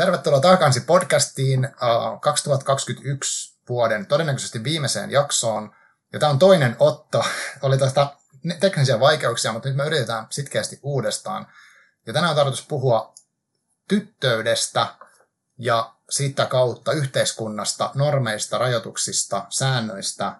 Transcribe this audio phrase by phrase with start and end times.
[0.00, 5.74] Tervetuloa takaisin podcastiin uh, 2021 vuoden todennäköisesti viimeiseen jaksoon.
[6.12, 7.24] Ja tämä on toinen otto.
[7.62, 8.06] Oli tästä
[8.60, 11.46] teknisiä vaikeuksia, mutta nyt me yritetään sitkeästi uudestaan.
[12.06, 13.14] Ja tänään on tarkoitus puhua
[13.88, 14.86] tyttöydestä
[15.58, 20.32] ja sitä kautta yhteiskunnasta, normeista, rajoituksista, säännöistä,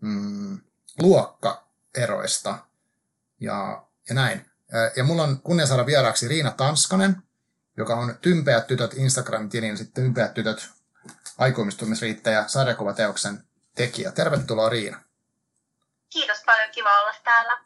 [0.00, 0.60] mm,
[0.98, 2.58] luokkaeroista
[3.40, 4.50] ja, ja näin.
[4.96, 7.22] Ja mulla on kunnia saada vieraaksi Riina Tanskanen,
[7.76, 10.68] joka on Tympeät tytöt Instagram-tilin, sitten Tympeät tytöt
[11.38, 13.42] aikuistumisriittäjä, sarjakuvateoksen
[13.74, 14.12] tekijä.
[14.12, 15.00] Tervetuloa Riina.
[16.08, 17.60] Kiitos paljon, kiva olla täällä.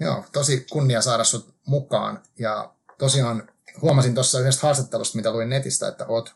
[0.00, 2.22] Joo, tosi kunnia saada sut mukaan.
[2.38, 3.48] Ja tosiaan
[3.82, 6.34] huomasin tuossa yhdestä haastattelusta, mitä luin netistä, että oot,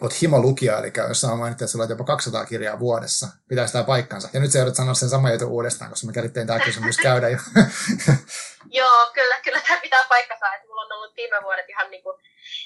[0.00, 3.28] oot himolukija, eli jossain mainittiin, että sulla on jopa 200 kirjaa vuodessa.
[3.48, 4.28] Pitää sitä paikkansa.
[4.32, 7.28] Ja nyt sä joudut sanoa sen sama jutun uudestaan, koska me kerittiin tämä kysymys käydä
[7.28, 7.38] jo.
[8.80, 10.54] Joo, kyllä, kyllä tämä pitää paikkansa.
[10.54, 12.16] Että mulla on ollut viime vuodet ihan niin kuin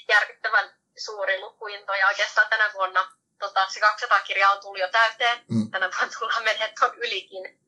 [0.09, 2.99] järkyttävän suuri lukuinto ja oikeastaan tänä vuonna
[3.39, 5.39] tota, se 200 kirjaa on tullut jo täyteen.
[5.49, 5.71] Mm.
[5.71, 7.59] Tänä vuonna tullaan menemään tuon ylikin.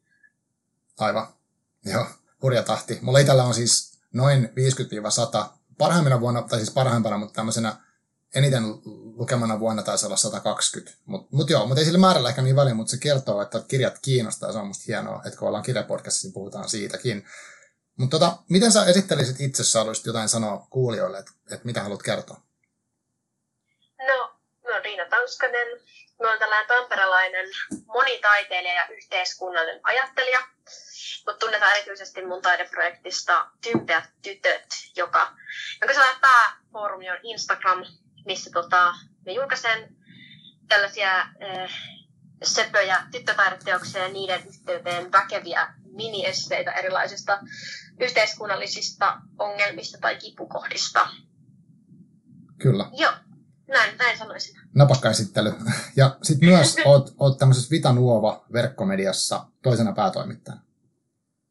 [1.00, 1.28] Aivan.
[1.86, 2.06] Joo,
[2.42, 3.00] hurja tahti.
[3.02, 4.50] Mulla itsellä on siis noin
[5.46, 7.76] 50-100 parhaimmina vuonna, tai siis parhaimpana, mutta tämmöisenä
[8.36, 8.64] eniten
[9.18, 10.98] lukemana vuonna taisi olla 120.
[11.06, 14.00] Mutta mut joo, mutta ei sillä määrällä ehkä niin väliä, mutta se kertoo, että kirjat
[14.02, 17.28] kiinnostaa, se on musta hienoa, että kun ollaan kirjapodcastissa, niin puhutaan siitäkin.
[17.98, 22.04] Mutta tota, miten sä esittelisit itse, jos haluaisit jotain sanoa kuulijoille, että, että mitä haluat
[22.04, 22.42] kertoa?
[24.08, 25.68] No, mä oon Riina Tanskanen.
[26.22, 27.46] Mä oon tällainen tamperelainen
[27.86, 30.40] monitaiteilija ja yhteiskunnallinen ajattelija.
[31.28, 35.34] Mut tunnetaan erityisesti mun taideprojektista Tympeät tytöt, joka,
[35.82, 37.86] jonka sellainen pääfoorumi on Instagram,
[38.28, 38.94] missä tota,
[39.26, 39.96] me julkaisen
[40.68, 41.72] tällaisia äh,
[42.44, 47.40] söpöjä tyttötaideteoksia ja niiden yhteyteen väkeviä miniesseitä erilaisista
[48.00, 51.10] yhteiskunnallisista ongelmista tai kipukohdista.
[52.58, 52.90] Kyllä.
[52.94, 53.12] Joo,
[53.68, 54.62] näin, näin sanoisin.
[54.76, 55.54] Napakka esittely.
[55.96, 60.62] Ja sitten myös oot, oot tämmöisessä Vitanuova-verkkomediassa toisena päätoimittajana.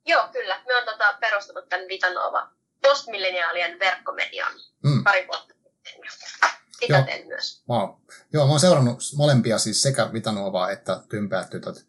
[0.06, 0.60] Joo, kyllä.
[0.66, 2.50] Me on tota, perustanut tämän Vitanuova
[2.82, 5.04] postmilleniaalien verkkomedian mm.
[5.04, 6.55] pari vuotta sitten.
[6.80, 7.06] Sitä Joo.
[7.06, 7.62] teen myös.
[7.68, 7.90] Wow.
[8.32, 11.86] Joo, mä oon seurannut molempia, siis sekä Vitanuovaa että Tympäät tytöt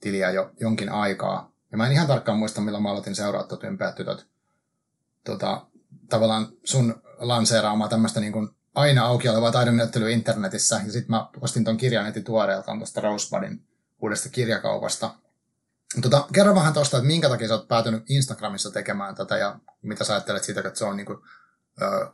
[0.00, 1.52] tiliä jo jonkin aikaa.
[1.72, 4.26] Ja mä en ihan tarkkaan muista, milloin mä aloitin seuraa Tympäät tytöt.
[5.24, 5.66] Tota,
[6.08, 10.80] tavallaan sun lanseeraamaa tämmöistä niin kuin aina auki olevaa taidenäyttelyä internetissä.
[10.86, 13.64] Ja sitten mä ostin ton kirjan heti tuoreeltaan tuosta Rosebudin
[14.02, 15.14] uudesta kirjakaupasta.
[16.02, 20.04] Tota, kerro vähän tuosta, että minkä takia sä oot päätynyt Instagramissa tekemään tätä ja mitä
[20.04, 21.18] sä ajattelet siitä, että se on niin kuin,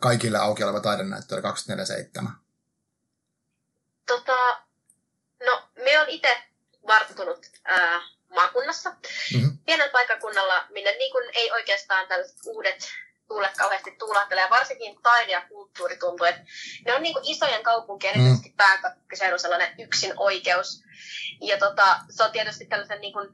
[0.01, 2.29] kaikille auki oleva taidenäyttely 24-7?
[4.07, 4.37] Tota,
[5.47, 6.43] no, me on itse
[6.87, 8.01] varttunut ää,
[8.35, 9.59] maakunnassa, mm-hmm.
[9.67, 12.89] pienellä paikakunnalla, minne niin kuin ei oikeastaan tällaiset uudet
[13.29, 14.51] tuule kauheasti tuulahtelee.
[14.51, 16.41] Varsinkin taide ja kulttuuri tuntuu, että
[16.85, 18.21] ne on niin kuin isojen kaupunkien, mm.
[18.21, 20.83] erityisesti pääkaupunkiseudun sellainen yksin oikeus.
[21.41, 23.29] Ja tota, se on tietysti tällaisen niin kuin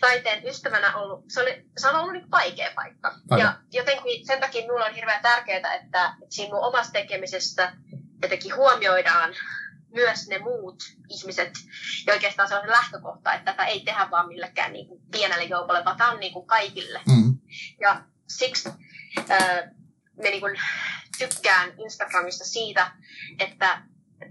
[0.00, 3.14] taiteen ystävänä ollut, se, oli, se on ollut niin vaikea paikka.
[3.30, 3.46] Aivan.
[3.46, 7.72] Ja jotenkin sen takia minulle on hirveän tärkeää, että, siinä mun omassa tekemisessä
[8.22, 9.34] jotenkin huomioidaan
[9.94, 11.52] myös ne muut ihmiset.
[12.06, 15.44] Ja oikeastaan se on se lähtökohta, että tätä ei tehdä vaan millekään niin kuin pienelle
[15.44, 17.00] joukolle, vaan tämä on niin kuin kaikille.
[17.06, 17.38] Mm.
[17.80, 18.68] Ja siksi
[19.28, 19.70] ää,
[20.22, 20.56] me niin kuin
[21.18, 22.90] tykkään Instagramista siitä,
[23.38, 23.82] että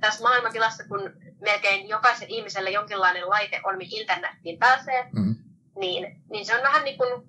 [0.01, 5.35] tässä maailmantilassa, kun melkein jokaisen ihmiselle jonkinlainen laite on, mihin internettiin pääsee, mm.
[5.79, 7.23] Niin, niin se on vähän niin kuin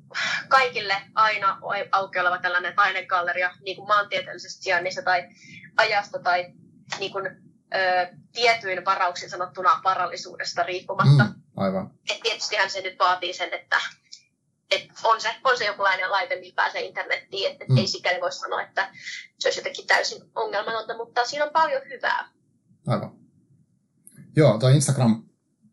[0.49, 1.59] kaikille aina
[1.93, 5.29] auki oleva tällainen taidegalleria niin kuin maantieteellisestä sijainnista tai
[5.77, 6.53] ajasta tai
[6.99, 7.27] niin kuin,
[7.75, 11.25] ö, tietyin varauksin sanottuna varallisuudesta riippumatta.
[11.25, 11.91] Mm, aivan.
[12.11, 13.77] Et tietystihän se nyt vaatii sen, että
[14.71, 17.77] et on, se, on se jokinlainen laite, millä pääsee internettiin, että mm.
[17.77, 18.91] ei sikäli voi sanoa, että
[19.39, 22.29] se olisi jotenkin täysin ongelmatonta, mutta siinä on paljon hyvää.
[22.87, 23.13] Aivan.
[24.37, 25.25] Joo, tuo Instagram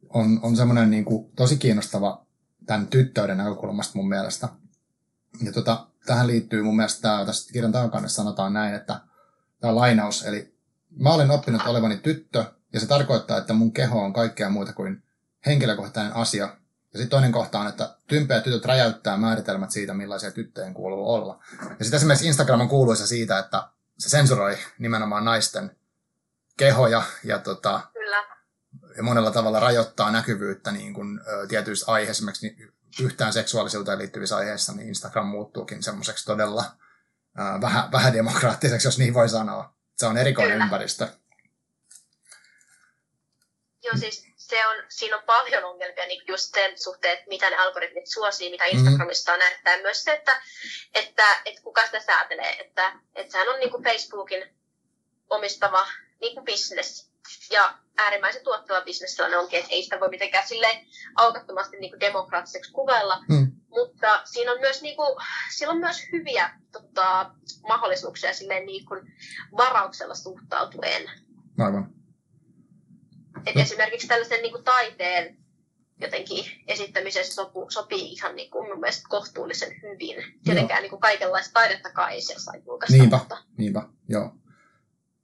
[0.09, 2.25] on, on semmoinen niin kuin, tosi kiinnostava
[2.65, 4.49] tämän tyttöyden näkökulmasta mun mielestä.
[5.41, 8.99] Ja tota, tähän liittyy mun mielestä tässä kirjan takannessa sanotaan näin, että
[9.59, 10.53] tämä lainaus, eli
[10.99, 15.03] mä olen oppinut olevani tyttö, ja se tarkoittaa, että mun keho on kaikkea muuta kuin
[15.45, 16.43] henkilökohtainen asia,
[16.93, 21.39] ja sitten toinen kohta on, että tympeät tytöt räjäyttää määritelmät siitä, millaisia tyttöjen kuuluu olla.
[21.79, 23.67] Ja sitten esimerkiksi Instagram on kuuluisa siitä, että
[23.97, 25.75] se sensuroi nimenomaan naisten
[26.57, 27.81] kehoja ja, tota,
[29.01, 32.55] monella tavalla rajoittaa näkyvyyttä niin kun, ö, tietyissä aiheissa, esimerkiksi
[33.01, 36.65] yhtään seksuaalisuuteen liittyvissä aiheissa, niin Instagram muuttuukin semmoiseksi todella
[37.61, 39.73] vähän, vähän demokraattiseksi, jos niin voi sanoa.
[39.97, 40.63] Se on erikoinen Kyllä.
[40.63, 41.07] ympäristö.
[43.83, 47.55] Joo, siis se on, siinä on paljon ongelmia niin just sen suhteen, että mitä ne
[47.55, 48.77] algoritmit suosii, mitä mhm.
[48.77, 49.77] Instagramista on näyttää.
[49.77, 50.41] Myös se, että,
[50.93, 52.59] että, että kuka sitä säätelee.
[52.59, 54.55] Että, että sehän on niin kuin Facebookin
[55.29, 55.87] omistava
[56.21, 57.12] niin kuin business.
[57.51, 60.85] Ja äärimmäisen tuottava bisnes sellainen onkin, että ei sitä voi mitenkään silleen
[61.15, 63.23] aukattomasti niin demokraattiseksi kuvailla.
[63.29, 63.51] Mm.
[63.69, 65.17] Mutta siinä on myös, niin kuin,
[65.67, 67.31] on myös hyviä tota,
[67.67, 69.01] mahdollisuuksia silleen niin kuin
[69.57, 71.11] varauksella suhtautuen.
[71.59, 71.93] Aivan.
[73.45, 73.61] Et no.
[73.61, 75.37] Esimerkiksi tällaisen niin kuin taiteen
[76.01, 80.39] jotenkin esittämisessä sopu, sopii ihan niin kuin mun mielestä kohtuullisen hyvin.
[80.43, 82.97] Tietenkään niin kuin kaikenlaista taidetta ei siellä saa julkaista.
[82.97, 83.37] Niinpä, mutta...
[83.57, 84.35] niinpä, joo.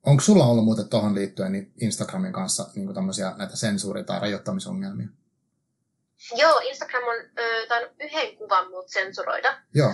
[0.05, 5.07] Onko sulla ollut muuten tuohon liittyen niin Instagramin kanssa niin tämmöisiä näitä sensuuri- tai rajoittamisongelmia?
[6.35, 7.15] Joo, Instagram on
[7.73, 9.61] äh, yhden kuvan muut sensuroida.
[9.73, 9.93] Joo.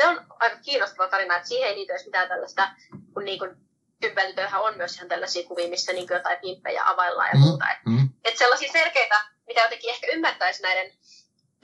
[0.00, 2.70] Se on aika kiinnostava tarina, että siihen ei liity edes mitään tällaista,
[3.14, 3.56] kun niin kuin
[4.00, 7.64] tympeltytöihän on myös ihan tällaisia kuvia, missä niin jotain pimppejä availlaan ja mm, muuta.
[7.86, 8.08] Mm.
[8.24, 10.92] Et sellaisia selkeitä, mitä jotenkin ehkä ymmärtäisi näiden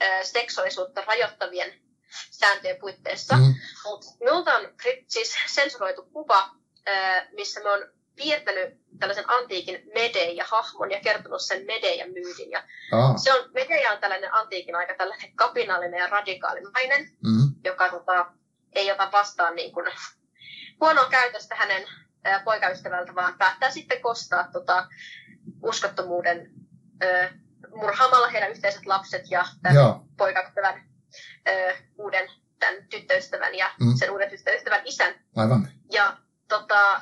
[0.03, 1.73] äh, seksuaalisuutta rajoittavien
[2.31, 3.35] sääntöjen puitteissa.
[3.35, 3.55] Mm.
[3.83, 4.73] Mutta minulta on
[5.07, 6.49] siis sensuroitu kuva,
[7.35, 12.51] missä me on piirtänyt tällaisen antiikin Medea-hahmon ja kertonut sen Medea-myydin.
[12.51, 12.63] Ja
[13.23, 17.55] se on, Medea on tällainen antiikin aika tällainen kapinallinen ja radikaali nainen, mm-hmm.
[17.63, 18.31] joka tota,
[18.73, 19.91] ei ota vastaan niin kuin,
[20.81, 21.83] huonoa käytöstä hänen
[22.23, 24.87] ää, poikaystävältä, vaan päättää sitten kostaa tota,
[25.63, 26.51] uskottomuuden
[27.01, 27.33] ää,
[27.75, 30.89] murhaamalla heidän yhteiset lapset ja tämän poikaystävän
[31.45, 31.53] ää,
[31.97, 32.29] uuden
[32.59, 33.93] tämän tyttöystävän ja mm.
[33.95, 35.13] sen uuden tyttöystävän isän.
[35.35, 35.67] Aivan.
[36.67, 37.01] Tota,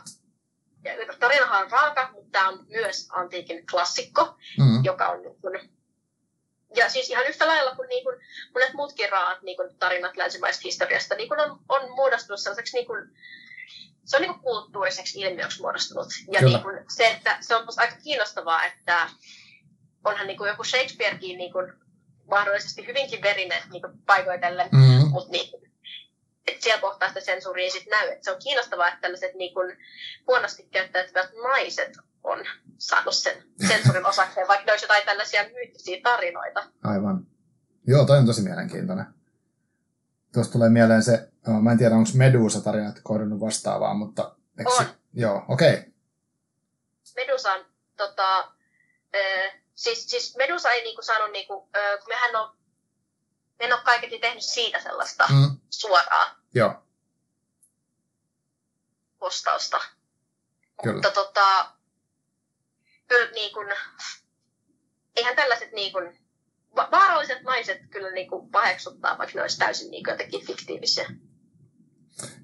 [1.19, 4.83] tarinahan on raaka, mutta tämä on myös antiikin klassikko, mm-hmm.
[4.83, 5.69] joka on niin kuin,
[6.75, 8.17] ja siis ihan yhtä lailla kuin, niin kuin
[8.53, 12.88] monet muutkin raat niin kuin tarinat länsimaisesta historiasta niin kuin on, on muodostunut sellaiseksi niin
[12.88, 13.09] kuin,
[14.06, 16.07] se on niin kuin kulttuuriseksi ilmiöksi muodostunut.
[16.31, 19.09] Ja niin kuin se, että se on aika kiinnostavaa, että
[20.06, 21.73] onhan niin kuin joku Shakespearekin niin kuin
[22.29, 25.09] mahdollisesti hyvinkin verinen niin kuin paikoitellen, mm-hmm.
[25.09, 25.50] mutta niin,
[26.47, 28.09] että siellä kohtaa sitä sensuuria ei sitten näy.
[28.09, 29.74] Et se on kiinnostavaa, että tällaiset niin kun,
[30.27, 32.45] huonosti käyttäytyvät naiset on
[32.77, 36.63] saanut sen sensuurin osakseen, vaikka ne olisi jotain tällaisia myyttisiä tarinoita.
[36.83, 37.27] Aivan.
[37.88, 39.06] Joo, toi on tosi mielenkiintoinen.
[40.33, 41.30] Tuosta tulee mieleen se,
[41.62, 44.36] mä en tiedä onko Medusa-tarinat kohdannut vastaavaa, mutta...
[44.65, 44.86] On.
[44.86, 45.74] Se, joo, okei.
[45.74, 45.83] Okay.
[47.15, 47.65] Medusa on,
[47.98, 48.39] tota,
[49.15, 52.57] äh, siis, siis Medusa ei niinku saanut, niinku, äh, kun mehän on
[53.59, 55.57] en ole kaiketi tehnyt siitä sellaista mm.
[55.69, 56.83] suoraa Joo.
[59.19, 59.77] postausta.
[60.83, 60.93] Kyllä.
[60.93, 61.71] Mutta tota,
[63.07, 63.67] kyllä niin kuin,
[65.15, 66.19] eihän tällaiset niin kuin,
[66.75, 71.09] vaaralliset naiset kyllä niin kuin paheksuttaa, vaikka ne olisi täysin niin kuin jotenkin fiktiivisiä.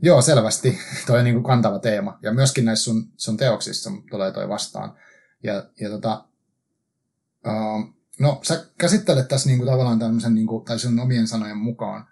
[0.02, 0.80] Joo, selvästi.
[1.08, 2.20] Toi on niin kuin kantava teema.
[2.22, 4.98] Ja myöskin näissä sun, sun teoksissa tulee toi vastaan.
[5.44, 6.24] Ja, ja tota,
[7.46, 12.08] uh, No, sä käsittelet tässä niinku tavallaan tämmöisen, niinku, tai sun omien sanojen mukaan,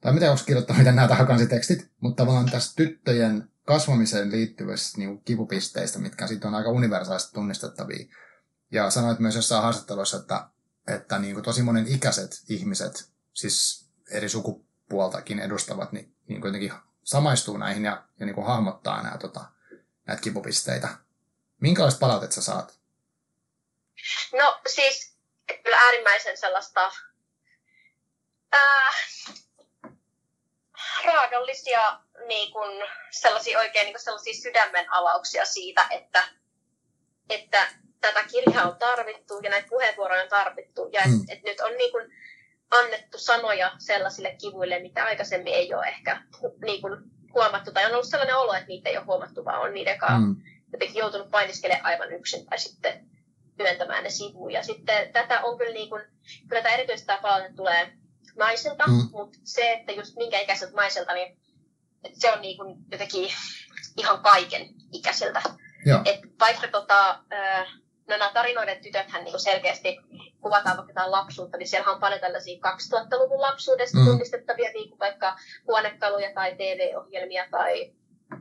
[0.00, 1.48] tai mitä onko kirjoittanut miten nämä tahakansi
[2.00, 8.06] mutta tavallaan tässä tyttöjen kasvamiseen liittyvistä niinku, kipupisteistä, mitkä sitten on aika universaalisesti tunnistettavia.
[8.70, 10.48] Ja sanoit myös jossain haastattelussa, että,
[10.86, 16.72] että niinku, tosi monen ikäiset ihmiset, siis eri sukupuoltakin edustavat, niin, niin jotenkin
[17.04, 19.44] samaistuu näihin ja, ja niin kuin hahmottaa nämä, tota,
[20.06, 20.88] näitä kipupisteitä.
[21.60, 22.78] Minkälaista palautetta sä saat?
[24.32, 25.11] No siis
[25.62, 26.92] kyllä äärimmäisen sellaista
[28.52, 28.90] ää,
[31.04, 32.68] raadollisia niin kun,
[33.10, 36.28] sellaisia oikein niin kun sellaisia sydämen avauksia siitä, että,
[37.28, 37.66] että
[38.00, 41.20] tätä kirjaa on tarvittu ja näitä puheenvuoroja on tarvittu ja mm.
[41.20, 42.12] että et nyt on niin kun,
[42.72, 46.22] annettu sanoja sellaisille kivuille, mitä aikaisemmin ei ole ehkä
[46.64, 49.74] niin kun, huomattu tai on ollut sellainen olo, että niitä ei ole huomattu, vaan on
[49.74, 50.36] niiden kanssa mm.
[50.72, 53.11] jotenkin joutunut painiskelemaan aivan yksin tai sitten
[53.56, 54.52] työntämään ne sivuun.
[54.52, 56.02] Ja sitten tätä on kyllä, niin kuin,
[56.48, 57.92] kyllä tämä erityisesti tämä palaute tulee
[58.36, 59.08] naisilta, mm.
[59.12, 61.38] mutta se, että just minkä ikäiseltä naiselta, niin
[62.04, 63.30] että se on niin kuin jotenkin
[63.96, 65.42] ihan kaiken ikäiseltä.
[66.04, 67.24] Et vaikka tota,
[68.08, 69.98] no nämä tarinoiden tytöthän niin selkeästi
[70.40, 74.04] kuvataan vaikka jotain lapsuutta, niin siellä on paljon tällaisia 2000-luvun lapsuudesta mm.
[74.04, 77.92] tunnistettavia niin kuin vaikka huonekaluja tai TV-ohjelmia tai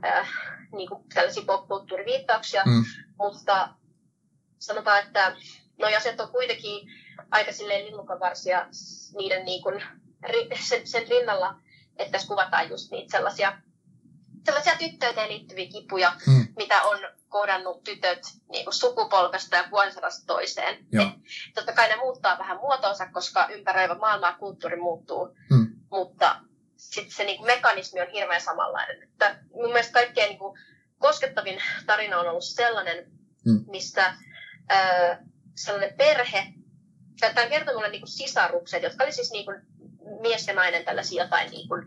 [0.05, 0.29] äh,
[0.71, 2.83] niin kuin tällaisia popkulttuuriviittauksia, mm.
[3.17, 3.69] mutta
[4.61, 5.35] sanotaan, että
[5.77, 6.87] nojaset on kuitenkin
[7.31, 8.67] aika silleen linnukavarsia
[9.17, 9.83] niiden niin kuin,
[10.69, 11.59] sen, sen rinnalla,
[11.97, 13.61] että tässä kuvataan just niitä sellaisia,
[14.45, 16.47] sellaisia tyttöyteen liittyviä kipuja, hmm.
[16.57, 16.99] mitä on
[17.29, 20.75] kohdannut tytöt niin kuin sukupolvesta ja vuosisadasta toiseen.
[20.75, 25.67] Et, totta kai ne muuttaa vähän muotoonsa, koska ympäröivä maailma ja kulttuuri muuttuu, hmm.
[25.91, 26.35] mutta
[26.77, 29.03] sitten se niin kuin, mekanismi on hirveän samanlainen.
[29.03, 30.59] Että mun mielestä kaikkein niin kuin,
[30.97, 33.11] koskettavin tarina on ollut sellainen,
[33.45, 33.65] hmm.
[33.67, 34.13] missä
[35.55, 36.53] sellainen perhe,
[37.19, 39.61] tämä kertoi mulle niin kuin sisarukset, jotka oli siis niin kuin
[40.21, 41.83] mies ja nainen tällaisia jotain niin kuin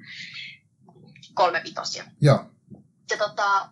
[1.35, 2.05] kolmevitosia.
[2.21, 2.45] Joo.
[3.11, 3.69] Ja tota,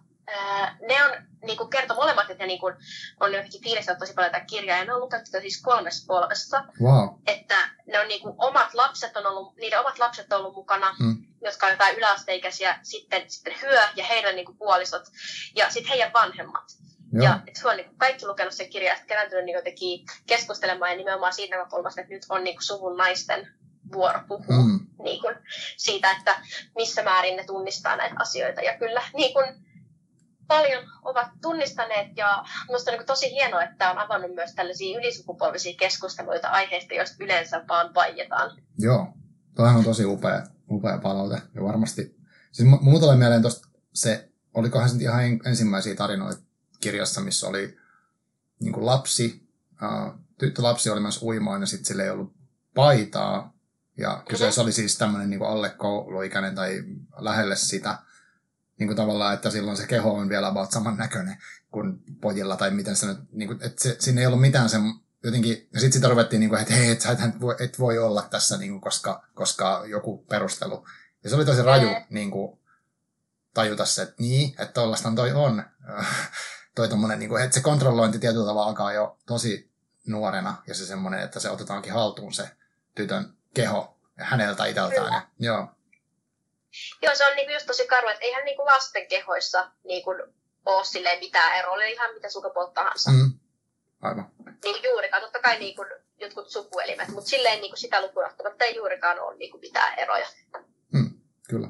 [0.89, 1.11] ne on
[1.47, 2.75] niin kuin kertoi molemmat, että ne niin kuin,
[3.21, 6.65] on jotenkin fiilistellyt tosi paljon tätä kirjaa, ja ne on lukenut sitä siis kolmessa polvessa.
[6.83, 7.09] Wow.
[7.27, 10.97] Että ne on niin kuin, omat lapset on ollut, niiden omat lapset on ollut mukana,
[11.01, 11.25] mm.
[11.45, 15.05] jotka on jotain yläasteikäisiä, sitten, sitten hyö ja heidän niin kuin, puolisot,
[15.55, 16.65] ja sitten heidän vanhemmat.
[17.13, 17.25] Joo.
[17.25, 21.33] Ja että on niin kaikki lukenut sen kirjan ja kerääntynyt niin jotenkin keskustelemaan ja nimenomaan
[21.33, 23.49] siitä näkökulmasta, että nyt on niin kuin, suvun naisten
[23.93, 24.87] vuoro puhua mm.
[25.03, 25.37] niin kuin,
[25.77, 26.41] siitä, että
[26.77, 28.61] missä määrin ne tunnistaa näitä asioita.
[28.61, 29.47] Ja kyllä niin kuin,
[30.47, 35.75] paljon ovat tunnistaneet ja minusta on niin tosi hienoa, että on avannut myös tällaisia ylisukupolvisia
[35.79, 38.63] keskusteluita aiheista, joista yleensä vaan vaietaan.
[38.79, 39.07] Joo,
[39.55, 42.17] toihan on tosi upea, upea palaute ja varmasti.
[42.53, 42.69] Siis
[43.01, 46.52] tulee mieleen tuosta se, olikohan se ihan ensimmäisiä tarinoita
[46.83, 47.79] kirjassa, missä oli
[48.61, 49.49] niin kuin lapsi,
[50.39, 52.35] tyttölapsi oli myös uimaan ja sitten sillä ei ollut
[52.75, 53.53] paitaa.
[53.99, 56.85] Ja kyseessä oli siis tämmöinen niin alle kouluikäinen tai
[57.19, 57.99] lähelle sitä
[58.79, 61.37] niin kuin tavallaan, että silloin se keho on vielä about näköinen
[61.71, 64.83] kuin pojilla, tai miten se nyt, niin kuin, että se, siinä ei ollut mitään sen,
[65.25, 67.99] jotenkin, ja sitten sitä ruvettiin, niin kuin, että hei, et, sä et, voi, et voi
[67.99, 70.87] olla tässä, niin kuin, koska, koska joku perustelu.
[71.25, 72.59] Ja se oli tosi raju niin kuin,
[73.55, 75.65] tajuta se, että niin, että tollastaan toi on.
[76.75, 79.71] toi tommonen, niin kuin, että se kontrollointi tietyllä tavalla alkaa jo tosi
[80.07, 82.51] nuorena, ja se semmoinen, että se otetaankin haltuun se
[82.95, 85.13] tytön keho häneltä itseltään.
[85.13, 85.67] Ja, joo.
[87.03, 90.11] Joo, se on niinku just tosi karu, että eihän niinku lasten kehoissa niinku
[90.67, 93.11] ole silleen mitään eroa, oli ihan mitä sukupuolta tahansa.
[93.11, 93.33] Mm.
[94.03, 94.31] Aivan.
[94.65, 95.85] Niin juurikaan, totta kai niinku
[96.19, 100.27] jotkut sukuelimet, mutta silleen niinku sitä lukuun ottamatta ei juurikaan ole niinku mitään eroja.
[100.93, 101.69] Mm, kyllä.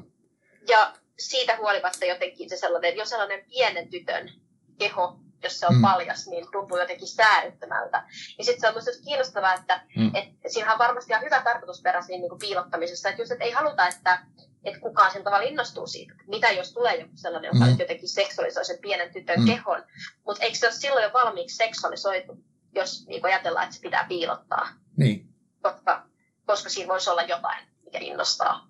[0.67, 4.42] Ja siitä huolimatta jotenkin se sellainen, jos sellainen pienen tytön
[4.77, 5.81] keho, jos se on mm.
[5.81, 8.03] paljas, niin tuntuu jotenkin säädyttämältä.
[8.37, 10.11] Ja sitten se on myös kiinnostavaa, että mm.
[10.15, 13.51] et, siinä on varmasti ihan hyvä tarkoitusperä siinä niin kuin piilottamisessa, että just, että ei
[13.51, 14.19] haluta, että
[14.63, 16.13] että kukaan sen tavalla innostuu siitä.
[16.27, 17.71] Mitä jos tulee joku sellainen, joka mm.
[17.71, 19.45] nyt jotenkin seksualisoi sen pienen tytön mm.
[19.45, 19.83] kehon,
[20.25, 22.37] mutta eikö se ole silloin jo valmiiksi seksualisoitu,
[22.75, 24.67] jos niin ajatellaan, että se pitää piilottaa?
[24.97, 25.29] Niin.
[25.61, 26.07] Koska,
[26.45, 28.67] koska siinä voisi olla jotain, mikä innostaa.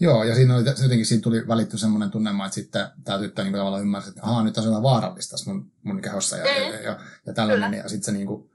[0.00, 3.52] Joo, ja siinä oli, jotenkin siitä tuli välitty semmoinen tunnelma, että sitten tämä tyttö niin
[3.52, 6.74] tavallaan ymmärsi, että ahaa, nyt on jotain vaarallista mun, mun kehossa ja, mm.
[6.74, 7.70] ja, ja, ja tällainen.
[7.70, 7.82] Kyllä.
[7.82, 8.50] Ja sitten se niin kuin,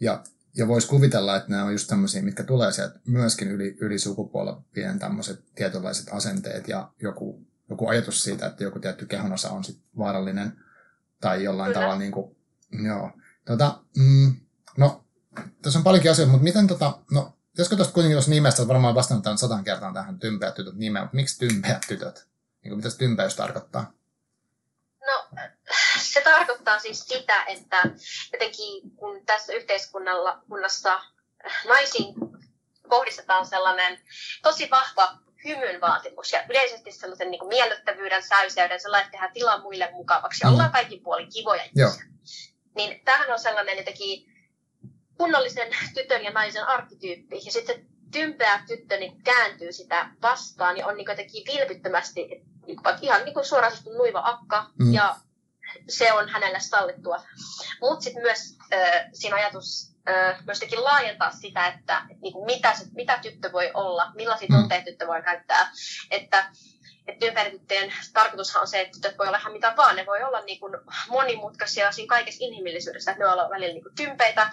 [0.00, 0.22] ja
[0.56, 4.98] ja voisi kuvitella, että nämä on just tämmöisiä, mitkä tulee sieltä myöskin yli, yli sukupolvien
[4.98, 10.52] tämmöiset tietynlaiset asenteet ja joku, joku ajatus siitä, että joku tietty kehonosa on sit vaarallinen
[11.20, 11.80] tai jollain Kyllä.
[11.80, 12.36] tavalla niin kuin,
[12.84, 13.10] joo.
[13.44, 14.34] Tota, mm,
[14.76, 15.04] no,
[15.62, 18.94] tässä on paljonkin asioita, mutta miten tota, no, pitäisikö tuosta kuitenkin tuossa nimestä, että varmaan
[18.94, 22.28] vastannut tämän sadan kertaan tähän tympeät tytöt nimeen, mutta miksi tympeät tytöt?
[22.62, 23.92] Niin kuin, mitä se tympeys tarkoittaa?
[25.06, 25.28] No,
[26.02, 27.82] se tarkoittaa siis sitä, että
[28.32, 31.00] jotenkin kun tässä yhteiskunnassa
[31.68, 32.14] naisiin
[32.88, 33.98] kohdistetaan sellainen
[34.42, 39.62] tosi vahva hymyn vaatimus ja yleisesti sellaisen niin kuin miellyttävyyden, säyseyden, sellainen, että tehdään tilaa
[39.62, 40.54] muille mukavaksi ja mm.
[40.54, 41.62] ollaan kaikki puolin kivoja
[42.74, 44.35] Niin tämähän on sellainen jotenkin
[45.18, 47.40] kunnollisen tytön ja naisen arkkityyppi.
[47.44, 52.28] Ja sitten se tympeä tyttö niin kääntyy sitä vastaan ja on niin jotenkin vilpittömästi
[52.66, 54.92] niin ihan niin kuin suoraan nuiva akka mm.
[54.92, 55.16] ja
[55.88, 57.22] se on hänelle sallittua.
[57.80, 62.74] Mutta sitten myös äh, siinä ajatus äh, myös laajentaa sitä, että et, niin kuin mitä,
[62.74, 64.56] se, mitä tyttö voi olla, millaisia mm.
[64.56, 65.70] tunteita tyttö voi käyttää.
[66.10, 66.50] Että
[67.06, 69.96] että ympärityttöjen tarkoitushan on se, että tytöt voi olla ihan mitä vaan.
[69.96, 70.72] Ne voi olla niin kuin
[71.08, 73.10] monimutkaisia siinä kaikessa inhimillisyydessä.
[73.10, 74.50] Että ne voi olla välillä niin kuin tympeitä,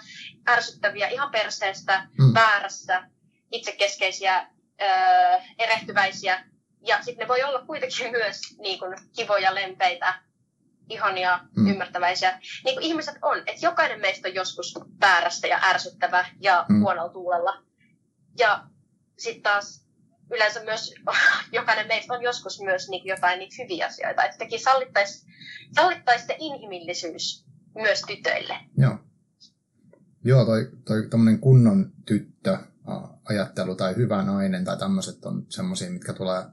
[0.48, 2.34] ärsyttäviä, ihan perseestä, mm.
[2.34, 3.02] väärässä,
[3.52, 4.46] itsekeskeisiä,
[4.82, 4.88] öö,
[5.58, 6.44] erehtyväisiä.
[6.86, 10.14] Ja sitten ne voi olla kuitenkin myös niin kuin, kivoja, lempeitä,
[10.88, 11.70] ihania, mm.
[11.70, 12.40] ymmärtäväisiä.
[12.64, 13.38] Niin kuin ihmiset on.
[13.38, 16.80] Että jokainen meistä on joskus väärässä ja ärsyttävä ja mm.
[16.80, 17.62] huonolla tuulella.
[18.38, 18.64] Ja
[19.18, 19.83] sitten taas
[20.30, 20.94] yleensä myös
[21.52, 24.24] jokainen meistä on joskus myös niin jotain niitä hyviä asioita.
[24.24, 25.32] Että tekin sallittaisiin
[25.74, 28.54] sallittais se inhimillisyys myös tytöille.
[28.78, 28.98] Joo.
[30.24, 31.08] Joo, toi, toi
[31.40, 32.58] kunnon tyttö
[33.24, 36.44] ajattelu tai hyvä nainen tai tämmöiset on semmoisia, mitkä tulee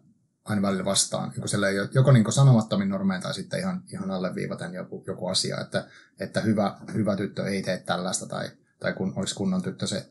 [0.45, 1.33] aina välillä vastaan.
[1.35, 1.47] Joku,
[1.93, 5.87] joko niin sanomattomin normein tai sitten ihan, ihan alleviivaten joku, joku asia, että,
[6.19, 8.49] että hyvä, hyvä tyttö ei tee tällaista tai,
[8.79, 10.05] tai kun olisi kunnon tyttö se,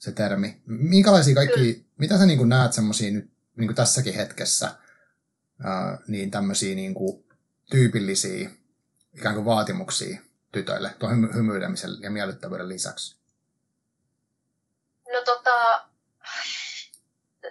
[0.00, 0.62] se termi.
[0.66, 4.74] Minkälaisia kaikki, mitä sä niin näet semmoisia nyt niin tässäkin hetkessä,
[5.64, 6.94] ää, niin tämmöisiä niin
[7.70, 8.50] tyypillisiä
[9.14, 10.20] ikään kuin vaatimuksia
[10.52, 13.16] tytöille tuon hymy- hymyilemisen ja miellyttävyyden lisäksi?
[15.12, 15.88] No tota,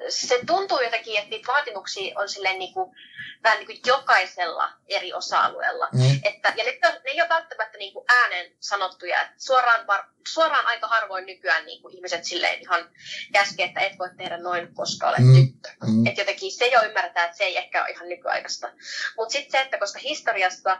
[0.10, 2.96] se tuntuu jotenkin, että niitä vaatimuksia on silleen niin kuin,
[3.44, 5.88] vähän niin kuin jokaisella eri osa-alueella.
[5.94, 6.20] Mm.
[6.24, 9.30] Että, ja ne, ne ei ole välttämättä niin kuin ääneen sanottuja.
[9.38, 9.86] Suoraan,
[10.28, 12.90] suoraan aika harvoin nykyään niin kuin ihmiset silleen ihan
[13.34, 15.36] käskee, että et voi tehdä noin, koska olet mm.
[15.36, 15.70] tyttö.
[15.88, 16.08] Mm.
[16.08, 18.72] Että jotenkin se jo ymmärretään, että se ei ehkä ole ihan nykyaikaista.
[19.18, 20.78] Mutta sitten se, että koska historiassa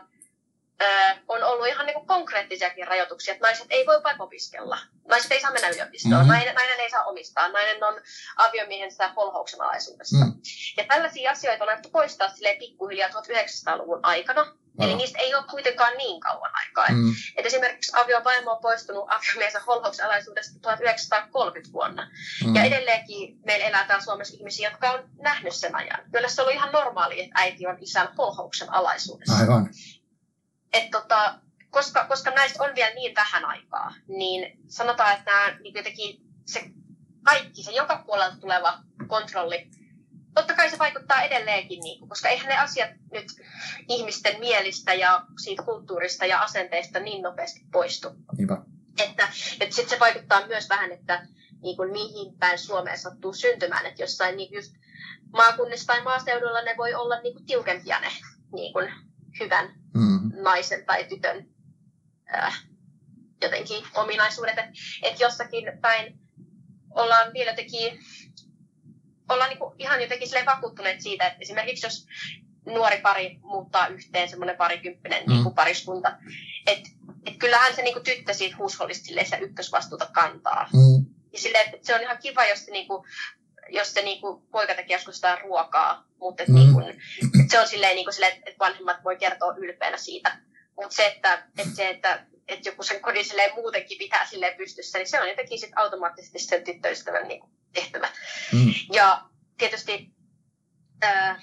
[1.28, 4.78] on ollut ihan niin kuin konkreettisiakin rajoituksia, että naiset ei voi vaikka opiskella.
[5.08, 6.32] Naiset ei saa mennä yliopistoon, mm-hmm.
[6.32, 8.00] nainen, nainen ei saa omistaa, nainen on
[8.36, 10.24] aviomiehensä holhouksen alaisuudessa.
[10.24, 10.32] Mm.
[10.76, 14.46] Ja tällaisia asioita on alettu poistaa silleen pikkuhiljaa 1900-luvun aikana,
[14.78, 14.86] No.
[14.86, 16.86] Eli niistä ei ole kuitenkaan niin kauan aikaa.
[16.88, 17.14] Mm.
[17.36, 22.10] Et esimerkiksi aviovaimo on poistunut aviomiehensä holhouksen alaisuudesta 1930 vuonna.
[22.46, 22.54] Mm.
[22.54, 26.00] Ja edelleenkin meillä elää täällä Suomessa ihmisiä, jotka on nähnyt sen ajan.
[26.12, 29.36] Kyllä se on ollut ihan normaali, että äiti on isän holhouksen alaisuudessa.
[29.36, 29.70] Aivan
[30.72, 31.38] et tota,
[31.70, 36.64] koska, koska näistä on vielä niin vähän aikaa, niin sanotaan, että nämä niin jotenkin se
[37.22, 39.70] kaikki, se joka puolelta tuleva kontrolli,
[40.34, 43.26] totta kai se vaikuttaa edelleenkin, niin, koska eihän ne asiat nyt
[43.88, 48.08] ihmisten mielistä ja siitä kulttuurista ja asenteista niin nopeasti poistu.
[48.38, 48.62] Niinpä.
[48.98, 49.28] Että,
[49.60, 51.26] että sitten se vaikuttaa myös vähän, että
[51.62, 54.72] niin kuin mihin päin Suomeen sattuu syntymään, että jossain niin just
[55.32, 58.08] maakunnissa tai maaseudulla ne voi olla niin kuin tiukempia ne
[58.52, 58.92] niin kuin
[59.40, 60.09] hyvän mm.
[60.32, 61.48] Naisen tai tytön
[62.34, 62.62] äh,
[63.42, 64.58] jotenkin ominaisuudet.
[64.58, 64.72] Että
[65.02, 66.20] et jossakin päin
[66.90, 67.98] ollaan vielä jotenkin,
[69.28, 72.06] ollaan niinku ihan jotenkin vakuuttuneet siitä, että esimerkiksi jos
[72.66, 75.32] nuori pari muuttaa yhteen, semmoinen parikymppinen mm.
[75.32, 76.18] niin pariskunta,
[76.66, 76.90] että
[77.26, 80.68] et kyllähän se niinku tyttö siitä huushollista sitä ykkösvastuuta kantaa.
[80.72, 81.14] Mm.
[81.32, 83.06] Ja sille, että se on ihan kiva, jos se niinku
[83.70, 86.54] jos se niinku, poika tekee joskus sitä ruokaa, mutta mm.
[86.54, 86.80] niinku,
[87.50, 90.38] se on silleen, niinku, silleen, että vanhemmat voi kertoa ylpeänä siitä.
[90.76, 94.98] Mutta se, että, että, se, että, että joku sen kodin silleen muutenkin pitää silleen pystyssä,
[94.98, 98.08] niin se on jotenkin sit automaattisesti sen tyttöystävän niinku, tehtävä.
[98.52, 98.74] Mm.
[98.92, 99.22] Ja
[99.58, 100.10] tietysti
[101.04, 101.36] äh,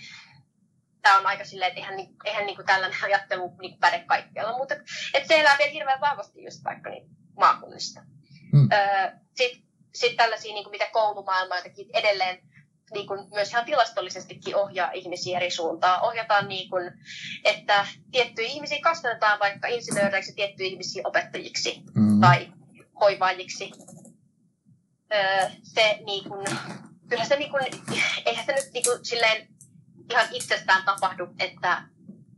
[1.01, 4.81] tämä on aika silleen, että eihän, eihän niinku tällainen ajattelu niinku päde kaikkialla, mutta et,
[5.13, 8.01] et se elää vielä hirveän vahvasti just vaikka niin maakunnista.
[8.53, 8.69] Mm.
[8.71, 9.66] Äh, Sitten
[9.99, 12.39] sitten tällaisia, niin kuin mitä koulumaailma jotenkin edelleen
[12.93, 16.03] niin kuin myös ihan tilastollisestikin ohjaa ihmisiä eri suuntaan.
[16.03, 16.91] Ohjataan niin kuin,
[17.43, 22.21] että tiettyjä ihmisiä kasvatetaan vaikka insinööreiksi, tiettyjä ihmisiä opettajiksi mm.
[22.21, 22.53] tai
[22.99, 23.71] hoivaajiksi.
[25.13, 26.45] Öö, se niin kuin,
[27.09, 27.63] kyllä se niin kuin,
[28.25, 29.47] eihän se nyt niin kuin, silleen
[30.11, 31.83] ihan itsestään tapahdu, että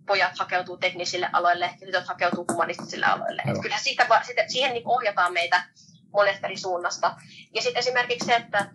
[0.08, 3.44] pojat hakeutuu teknisille aloille ja tytöt hakeutuu humanistisille aloille.
[3.62, 4.08] Kyllä siitä,
[4.48, 5.64] siihen niin ohjataan meitä
[6.14, 7.16] monesta eri suunnasta.
[7.56, 8.72] Ja sitten esimerkiksi se, että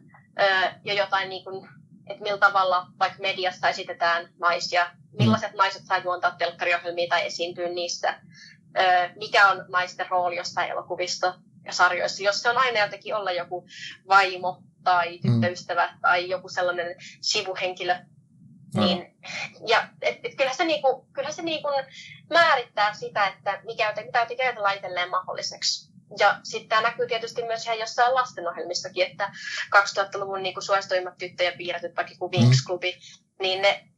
[0.84, 1.68] jo jotain niin kuin,
[2.10, 5.56] että millä tavalla vaikka mediassa esitetään naisia, millaiset mm.
[5.56, 8.20] naiset saa juontaa telkkariohjelmia tai esiintyä niissä,
[9.16, 12.22] mikä on naisten rooli jostain elokuvista ja sarjoissa.
[12.22, 13.66] Jos se on aina jotenkin olla joku
[14.08, 15.32] vaimo tai mm.
[15.32, 16.00] tyttöystävä mm.
[16.00, 17.96] tai joku sellainen sivuhenkilö,
[18.74, 18.84] no.
[18.84, 19.16] niin,
[19.66, 21.68] ja et, et kyllähän se, niinku, kyllähän se niinku
[22.30, 25.93] määrittää sitä, että mikä, mitä jotenkin ajatellaan itselleen mahdolliseksi.
[26.18, 29.32] Ja sitten tämä näkyy tietysti myös ihan jossain lastenohjelmissakin, että
[29.76, 33.42] 2000-luvun niin kuin suosituimmat tyttöjen piirretyt, vaikka kuin Winx-klubi, mm.
[33.42, 33.88] niin ne,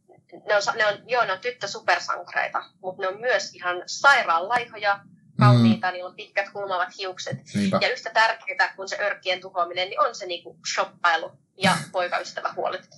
[0.46, 4.48] ne, on, ne on, joo, ne on tyttö supersankareita, mutta ne on myös ihan sairaan
[4.48, 5.00] laihoja,
[5.38, 5.92] kauniita, mm.
[5.92, 7.38] niillä on pitkät kulmavat hiukset.
[7.54, 7.78] Niinpä.
[7.82, 12.88] Ja yhtä tärkeää kuin se örkkien tuhoaminen, niin on se niinku shoppailu ja poikaystävä huolet.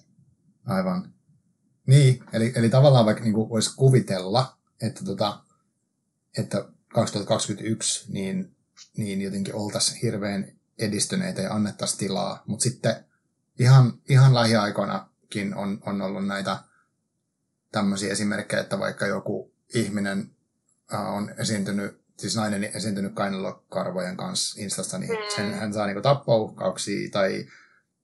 [0.66, 1.12] Aivan.
[1.86, 5.40] Niin, eli, eli tavallaan vaikka niinku voisi kuvitella, että, tota,
[6.38, 8.56] että 2021 niin
[8.96, 12.42] niin jotenkin oltaisiin hirveän edistyneitä ja annettaisiin tilaa.
[12.46, 13.04] Mutta sitten
[13.58, 16.58] ihan, ihan lähiaikoinakin on, on ollut näitä
[17.72, 20.30] tämmöisiä esimerkkejä, että vaikka joku ihminen
[20.94, 25.36] äh, on esiintynyt, siis nainen esiintynyt kainalokarvojen kanssa Instassa, niin mm.
[25.36, 27.46] sen, hän saa niinku tappouhkauksia tai,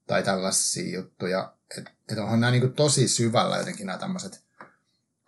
[0.06, 1.54] tai tällaisia juttuja.
[1.78, 4.44] Että et onhan nämä niinku tosi syvällä jotenkin nämä tämmöiset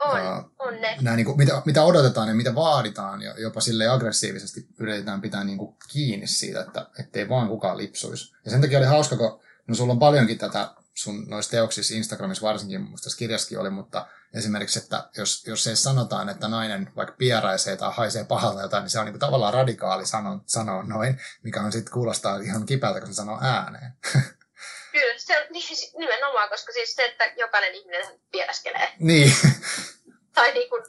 [0.08, 0.96] on, uh, on ne.
[1.00, 5.44] Nämä, niin kuin, mitä, mitä odotetaan ja mitä vaaditaan ja jopa sille aggressiivisesti yritetään pitää
[5.44, 8.34] niin kuin, kiinni siitä, että ettei vaan kukaan lipsuisi.
[8.44, 12.46] Ja sen takia oli hauska, kun no, sulla on paljonkin tätä sun noissa teoksissa, Instagramissa
[12.46, 17.14] varsinkin, musta tässä kirjaskin oli, mutta esimerkiksi, että jos, jos se sanotaan, että nainen vaikka
[17.18, 21.20] pieraisee tai haisee pahalta jotain, niin se on niin kuin, tavallaan radikaali sano, sanoa noin,
[21.42, 23.92] mikä on sitten kuulostaa ihan kipeältä, kun se sanoo ääneen.
[24.92, 28.92] Kyllä, se on niin, nimenomaan, koska siis se, että jokainen ihminen pieräskelee.
[28.98, 29.32] Niin.
[30.36, 30.82] Tai niin kuin,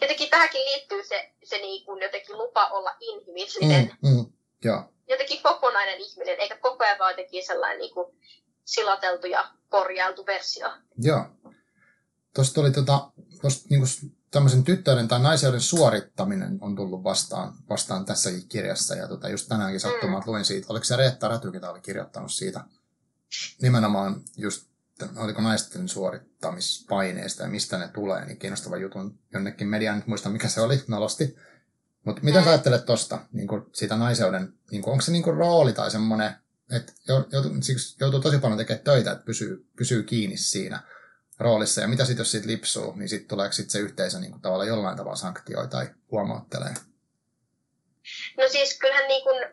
[0.00, 3.96] jotenkin tähänkin liittyy se, se niin kuin jotenkin lupa olla inhimillinen.
[4.02, 4.32] Mm, mm,
[4.64, 4.82] joo.
[5.08, 8.16] Jotenkin kokonainen ihminen, eikä koko ajan vaan jotenkin sellainen niin kuin
[8.64, 10.68] silateltu ja korjailtu versio.
[10.98, 11.24] Joo.
[12.34, 13.10] Tuosta oli tota,
[13.42, 18.94] tosta, niin kuin tämmöisen tyttöiden tai naiseuden suorittaminen on tullut vastaan, vastaan tässäkin kirjassa.
[18.94, 20.30] Ja tota, just tänäänkin sattumaan mm.
[20.30, 20.66] luin siitä.
[20.70, 22.60] Oliko se Reetta Räty, ketä oli kirjoittanut siitä
[23.62, 24.73] nimenomaan just,
[25.16, 30.48] oliko naisten suorittamispaineista ja mistä ne tulee, niin kiinnostava jutun jonnekin median, nyt muista mikä
[30.48, 31.36] se oli, nolosti.
[32.04, 35.72] Mutta miten sä ajattelet tuosta, niin siitä naiseuden, niin kuin, onko se niin kuin rooli
[35.72, 36.34] tai semmoinen,
[36.72, 40.82] että joutuu, siksi joutuu tosi paljon tekemään töitä, että pysyy, pysyy kiinni siinä
[41.38, 41.80] roolissa.
[41.80, 44.68] Ja mitä sitten, jos siitä lipsuu, niin sitten tuleeko sit se yhteisö niin kuin, tavallaan
[44.68, 46.74] jollain tavalla sanktioi tai huomauttelee?
[48.38, 49.44] No siis kyllähän niin kuin,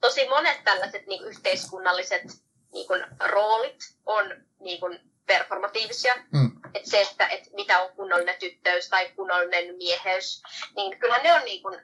[0.00, 2.43] tosi monet tällaiset niin yhteiskunnalliset
[2.74, 4.24] niin kuin, roolit on
[4.60, 6.14] niin kuin, performatiivisia.
[6.32, 6.50] Mm.
[6.74, 10.42] Että se, että, että mitä on kunnollinen tyttöys tai kunnollinen mieheys,
[10.76, 11.80] niin kyllähän ne on niin kuin,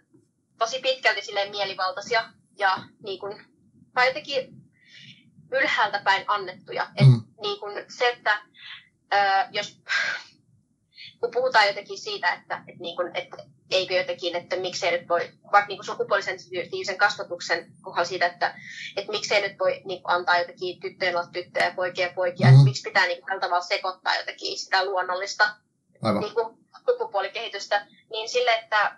[0.59, 2.25] tosi pitkälti silleen mielivaltaisia
[2.59, 3.45] ja niin kuin,
[3.95, 4.49] tai jotenkin
[5.53, 6.83] ylhäältä päin annettuja.
[6.97, 7.23] Et, mm.
[7.43, 8.43] niin kuin, se, että
[9.11, 9.83] ää, jos
[11.21, 13.37] kun puhutaan jotenkin siitä, että, että, niin kuin, että
[13.71, 18.55] eikö jotenkin, että miksei nyt voi, vaikka niin sukupuolisensitiivisen kasvatuksen kohdalla siitä, että,
[18.97, 22.47] että miksei nyt voi niin kuin, antaa jotenkin tyttöjen olla tyttöjä ja poikia ja poikia,
[22.47, 22.59] mm-hmm.
[22.59, 25.49] että miksi pitää niin kuin, tällä tavalla sekoittaa jotenkin sitä luonnollista
[26.21, 26.57] niin kuin,
[26.87, 28.97] sukupuolikehitystä, niin sille, että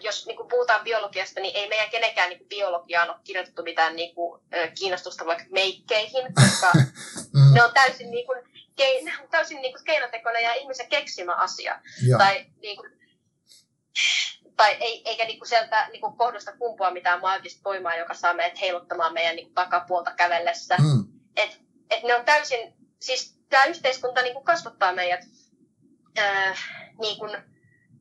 [0.00, 3.96] jos niin kuin puhutaan biologiasta, niin ei meidän kenenkään niin kuin biologiaan ole kirjoitettu mitään
[3.96, 4.42] niin kuin,
[4.78, 6.72] kiinnostusta vaikka meikkeihin, koska
[7.34, 7.54] mm.
[7.54, 8.42] ne on täysin, niin kuin,
[8.76, 11.80] kein, täysin niin kuin keinotekoinen ja ihmisen keksimä asia.
[12.08, 12.18] Joo.
[12.18, 12.92] Tai niin kuin,
[14.56, 19.12] tai ei, eikä niinku sieltä niinku kohdusta kumpua mitään maagista voimaa, joka saa meidät heiluttamaan
[19.12, 20.76] meidän niinku takapuolta kävellessä.
[20.78, 21.04] Mm.
[21.36, 25.20] Et, et ne on täysin, siis tämä yhteiskunta niinku kasvattaa meidät
[26.18, 26.56] ää,
[27.00, 27.28] niinku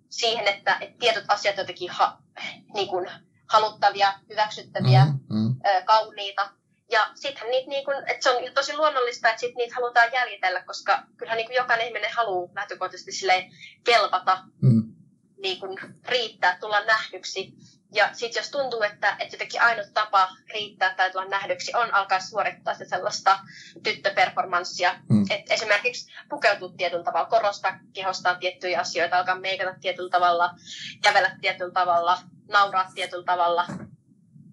[0.10, 2.18] siihen, että et tietyt asiat jotenkin ha,
[2.74, 3.06] niinku
[3.50, 5.56] haluttavia, hyväksyttäviä, mm, mm.
[5.64, 6.50] Ää, kauniita.
[6.92, 11.38] Ja sittenhän niitä, niinku, se on tosi luonnollista, että sit niitä halutaan jäljitellä, koska kyllähän
[11.38, 13.28] niinku jokainen ihminen haluaa lähtökohtaisesti
[13.84, 14.44] kelpata.
[14.62, 14.95] Mm
[15.46, 15.78] niin kuin
[16.08, 17.54] riittää, tulla nähdyksi.
[17.94, 22.20] Ja sitten jos tuntuu, että, että jotenkin ainut tapa riittää tai tulla nähdyksi on alkaa
[22.20, 23.40] suorittaa se sellaista
[23.84, 24.96] tyttöperformanssia.
[25.10, 25.26] Mm.
[25.30, 30.50] Et esimerkiksi pukeutua tietyllä tavalla, korostaa kehostaan tiettyjä asioita, alkaa meikata tietyllä tavalla,
[31.04, 32.18] kävellä tietyllä tavalla,
[32.52, 33.66] nauraa tietyllä tavalla,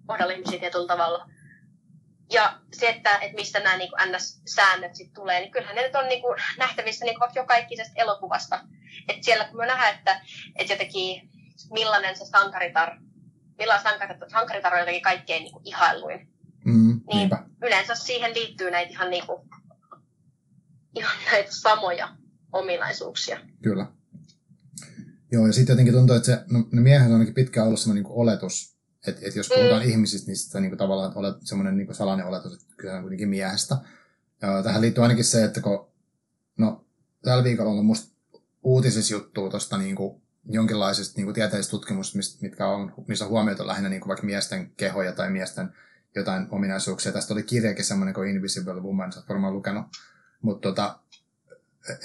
[0.05, 1.29] kohdalla ihmisiä tietyllä tavalla.
[2.33, 6.09] Ja se, että, että mistä nämä niin NS-säännöt sitten tulee, niin kyllähän ne nyt on
[6.09, 7.53] niin kuin nähtävissä niin kuin joka
[7.95, 8.59] elokuvasta.
[9.07, 10.21] Et siellä kun me nähdään, että,
[10.55, 11.29] että jotenkin
[11.71, 12.97] millainen se sankaritar,
[13.57, 16.27] millainen sankaritar, sankaritar on jotenkin kaikkein niin kuin ihailuin,
[16.65, 17.45] mm, niin niinpä.
[17.61, 19.49] yleensä siihen liittyy näitä ihan, niin kuin,
[20.95, 22.15] ihan näitä samoja
[22.53, 23.39] ominaisuuksia.
[23.63, 23.85] Kyllä.
[25.31, 28.03] Joo, ja sitten jotenkin tuntuu, että se, no, ne miehet on ainakin pitkään ollut sellainen
[28.03, 28.72] niin oletus,
[29.07, 29.89] että et jos puhutaan mm.
[29.89, 33.77] ihmisistä, niin sitä niin tavallaan olet semmoinen niin salainen oletus, että kyse on kuitenkin miehestä.
[34.41, 35.87] Ja tähän liittyy ainakin se, että kun,
[36.57, 36.85] no,
[37.21, 38.13] tällä viikolla on musta
[38.63, 39.95] uutisissa juttuu tuosta niin
[40.45, 45.73] jonkinlaisesta niin tieteellisestä tutkimusta, mitkä on, missä huomioitu lähinnä niin vaikka miesten kehoja tai miesten
[46.15, 47.11] jotain ominaisuuksia.
[47.11, 49.85] Tästä oli kirjakin semmoinen kuin Invisible Woman, sä oot varmaan lukenut.
[50.41, 50.99] Mutta tota,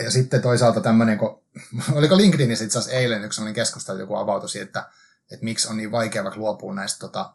[0.04, 1.42] ja sitten toisaalta tämmöinen, kun,
[1.98, 4.90] oliko LinkedInissä itse asiassa eilen yksi sellainen keskustelu, joku avautui siitä, että
[5.32, 7.32] että miksi on niin vaikea vaikka luopua näistä tota,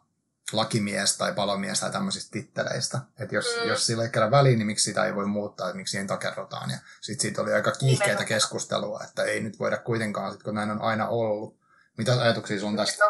[0.52, 2.98] lakimies tai palomies tai tämmöisistä titteleistä.
[3.20, 3.68] Että jos, mm.
[3.68, 6.70] jos sillä ei kerran väliin, niin miksi sitä ei voi muuttaa, että miksi siihen takerrotaan.
[6.70, 10.70] Ja sitten siitä oli aika kiihkeitä keskustelua, että ei nyt voida kuitenkaan, sit kun näin
[10.70, 11.58] on aina ollut.
[11.98, 13.04] Mitä ajatuksia sun tästä?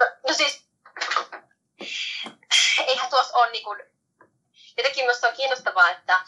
[0.00, 0.66] No, no siis,
[2.86, 3.82] eihän tuossa ole niin kuin,
[4.76, 6.20] jotenkin minusta on kiinnostavaa, että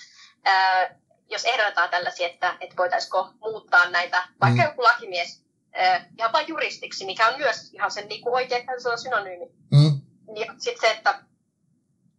[0.44, 0.94] ää,
[1.28, 4.68] jos ehdotetaan tällaisia, että, että voitaisiko muuttaa näitä, vaikka mm.
[4.68, 5.47] joku lakimies
[6.18, 8.59] ihan vain juristiksi, mikä on myös ihan sen niin kuin oikea
[9.02, 9.46] synonyymi.
[9.70, 10.00] Mm.
[10.37, 11.24] Ja sitten se, että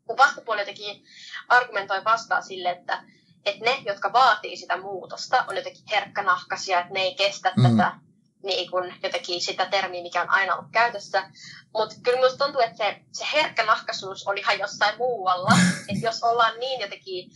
[0.06, 1.04] kun vastapuoli jotenkin
[1.48, 3.04] argumentoi vastaan sille, että,
[3.46, 7.64] että ne, jotka vaatii sitä muutosta, on jotenkin herkkänahkaisia, että ne ei kestä mm.
[7.78, 8.00] tätä
[8.44, 11.32] niin kuin jotenkin sitä termiä, mikä on aina ollut käytössä.
[11.74, 15.52] Mutta kyllä minusta tuntuu, että se, se herkkänahkaisuus on ihan jossain muualla.
[15.90, 17.32] että jos ollaan niin jotenkin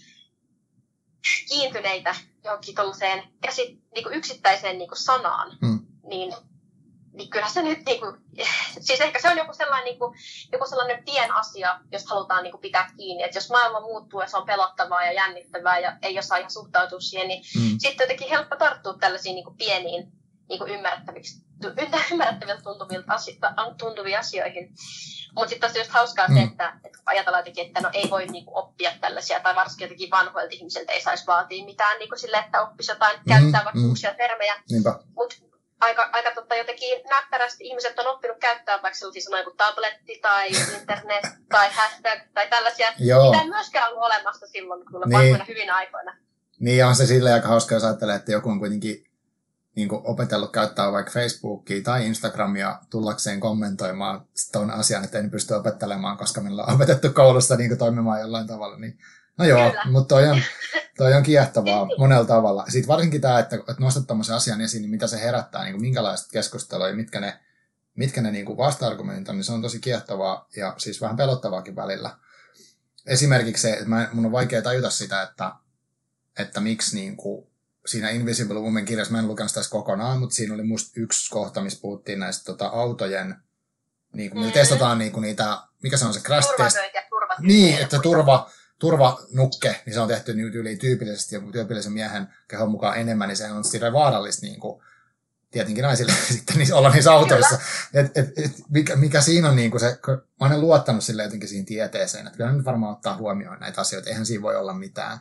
[1.47, 3.23] kiintyneitä johonkin tuollaiseen
[3.95, 5.72] niin kuin yksittäiseen niin kuin sanaan, mm
[6.03, 6.33] niin,
[7.13, 8.15] niin kyllä se nyt, niin kuin,
[8.85, 10.17] siis ehkä se on joku sellainen, niin kuin,
[10.51, 13.23] joku sellainen pien asia, jos halutaan niin kuin, pitää kiinni.
[13.23, 16.99] Että jos maailma muuttuu ja se on pelottavaa ja jännittävää ja ei osaa ihan suhtautua
[16.99, 17.77] siihen, niin mm.
[17.77, 20.11] sitten jotenkin helppo tarttua tällaisiin niin kuin, pieniin
[20.49, 21.43] niin kuin ymmärrettäviksi
[22.11, 23.13] ymmärrettäviltä tuntuvilta
[23.77, 24.69] tuntuviin asioihin.
[25.35, 26.33] Mutta sitten tosiaan just hauskaa mm.
[26.33, 30.09] se, että, että ajatellaan jotenkin, että no ei voi niinku oppia tällaisia, tai varsinkin jotenkin
[30.11, 33.89] vanhoilta ihmisiltä ei saisi vaatia mitään niinku sille, että oppisi jotain, mm, käyttää vaikka mm.
[33.89, 34.55] uusia termejä.
[35.15, 35.35] Mutta
[35.83, 40.47] aika, aika totta, jotenkin näppärästi ihmiset on oppinut käyttää vaikka sellaisia sanoja kuin tabletti tai
[40.79, 43.31] internet tai hashtag tai tällaisia, Joo.
[43.31, 45.19] mitä ei myöskään ollut olemassa silloin kyllä niin.
[45.19, 46.17] vanhoina hyvinä aikoina.
[46.59, 49.05] Niin, on se silleen aika hauska, jos ajattelee, että joku on kuitenkin
[49.75, 55.53] niin kuin opetellut käyttää vaikka Facebookia tai Instagramia tullakseen kommentoimaan tuon asian, että en pysty
[55.53, 58.97] opettelemaan, koska meillä on opetettu koulussa niin kuin toimimaan jollain tavalla, niin
[59.37, 59.83] No joo, Kyllä.
[59.91, 60.41] mutta toi on,
[60.97, 62.65] toi on kiehtovaa monella tavalla.
[62.69, 65.81] Sitten varsinkin tämä, että, että nostat tuommoisen asian esiin, niin mitä se herättää, niin kuin
[65.81, 67.39] minkälaiset keskustelua ja mitkä ne
[67.95, 71.75] mitkä ne niin kuin vasta-argumentit on, niin se on tosi kiehtovaa ja siis vähän pelottavaakin
[71.75, 72.17] välillä.
[73.05, 75.51] Esimerkiksi se, että mä, mun on vaikea tajuta sitä, että,
[76.39, 77.47] että miksi niin kuin
[77.85, 81.61] siinä Invisible Woman kirjassa, mä en lukenut sitä kokonaan, mutta siinä oli musta yksi kohta,
[81.61, 83.35] missä puhuttiin näistä tota, autojen,
[84.13, 84.51] niin kuin, mm.
[84.51, 86.77] testataan niin kuin niitä, mikä se on se crash test.
[87.39, 88.49] Niin, että turva,
[88.83, 93.37] turvanukke, niin se on tehty niin yli tyypillisesti ja tyypillisen miehen kehon mukaan enemmän, niin
[93.37, 94.83] se on sillä vaarallista niin kuin,
[95.51, 97.59] tietenkin naisille sitten niissä, olla niissä autoissa.
[97.93, 101.23] Et, et, et, mikä, mikä siinä on niin kuin se, kun mä olen luottanut sille
[101.23, 104.73] jotenkin siihen tieteeseen, että kyllä nyt varmaan ottaa huomioon näitä asioita, eihän siinä voi olla
[104.73, 105.19] mitään.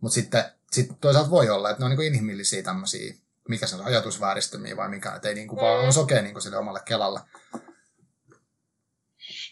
[0.00, 3.14] Mutta sitten sit toisaalta voi olla, että ne on niin kuin inhimillisiä tämmöisiä,
[3.48, 5.62] mikä se on, ajatusvääristymiä vai mikä, että ei niin kuin mm.
[5.62, 7.20] vaan on sokea niin kuin sille omalle kelalle.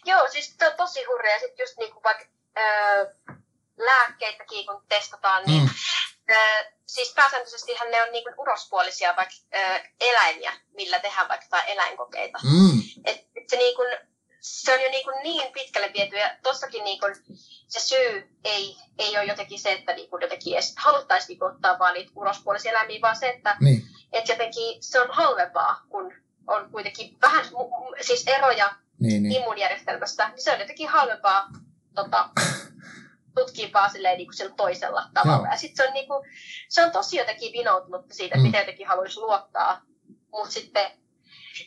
[0.05, 1.39] Joo, siis to, tosi hurja.
[1.39, 2.25] Sitten just niin kuin vaikka
[2.57, 3.13] öö,
[3.77, 5.69] lääkkeitäkin kun testataan, niin mm.
[6.29, 11.71] öö, siis pääsääntöisesti ne on niin kuin urospuolisia vaikka öö, eläimiä, millä tehdään vaikka tai
[11.71, 12.39] eläinkokeita.
[12.43, 12.81] Mm.
[13.05, 13.97] Et, et se, niin kuin,
[14.41, 17.15] se on jo niin, kuin niin pitkälle viety ja tossakin niin kuin
[17.67, 21.79] se syy ei, ei ole jotenkin se, että niin kuin jotenkin edes haluttaisiin niin ottaa
[21.79, 23.81] vaan niitä urospuolisia eläimiä, vaan se, että niin.
[24.11, 26.13] et jotenkin se on halvempaa, kun
[26.47, 27.45] on kuitenkin vähän
[28.01, 29.35] siis eroja niin, niin.
[29.35, 31.47] immuunjärjestelmästä, niin se on jotenkin halvempaa
[31.95, 32.29] tota,
[33.35, 35.47] tutkia vaan silleen, niin kuin sillä toisella tavalla.
[35.47, 35.51] Joo.
[35.51, 36.29] Ja sitten se on, niin kuin,
[36.69, 38.41] se on tosi jotenkin vinoutunut siitä, mm.
[38.41, 39.81] miten jotenkin haluaisi luottaa.
[40.31, 40.91] Mutta sitten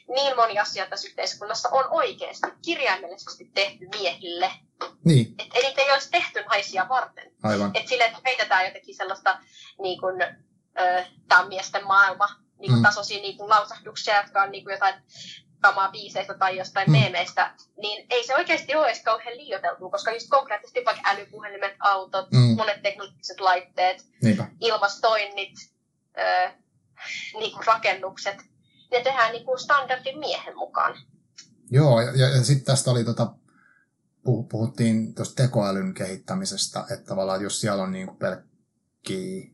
[0.09, 4.51] niin moni asia tässä yhteiskunnassa on oikeasti kirjaimellisesti tehty miehille.
[5.05, 5.35] Niin.
[5.39, 7.33] Et, eli niitä ei olisi tehty naisia varten.
[7.43, 7.71] Aivan.
[7.75, 9.39] Et sille, että heitetään jotenkin sellaista,
[9.83, 10.17] niin kuin,
[11.29, 12.83] tämä on miesten maailma, niin kuin mm.
[12.83, 14.95] tasoisia niin kuin lausahduksia, jotka on niin kuin jotain
[15.61, 16.93] kamaa biiseistä tai jostain mm.
[16.93, 22.31] meemeistä, niin ei se oikeasti ole edes kauhean liioteltu, koska just konkreettisesti vaikka älypuhelimet, autot,
[22.33, 22.57] mm.
[22.57, 24.47] monet teknologiset laitteet, Niinpä.
[24.61, 25.55] ilmastoinnit,
[26.19, 26.51] ö,
[27.39, 28.37] niin kuin rakennukset,
[28.91, 30.99] ne tehdään niin kuin standardin miehen mukaan.
[31.71, 33.33] Joo, ja, ja, ja sitten tästä oli tota,
[34.51, 39.51] puhuttiin tuosta tekoälyn kehittämisestä, että tavallaan jos siellä on niin kuin pelkkiä,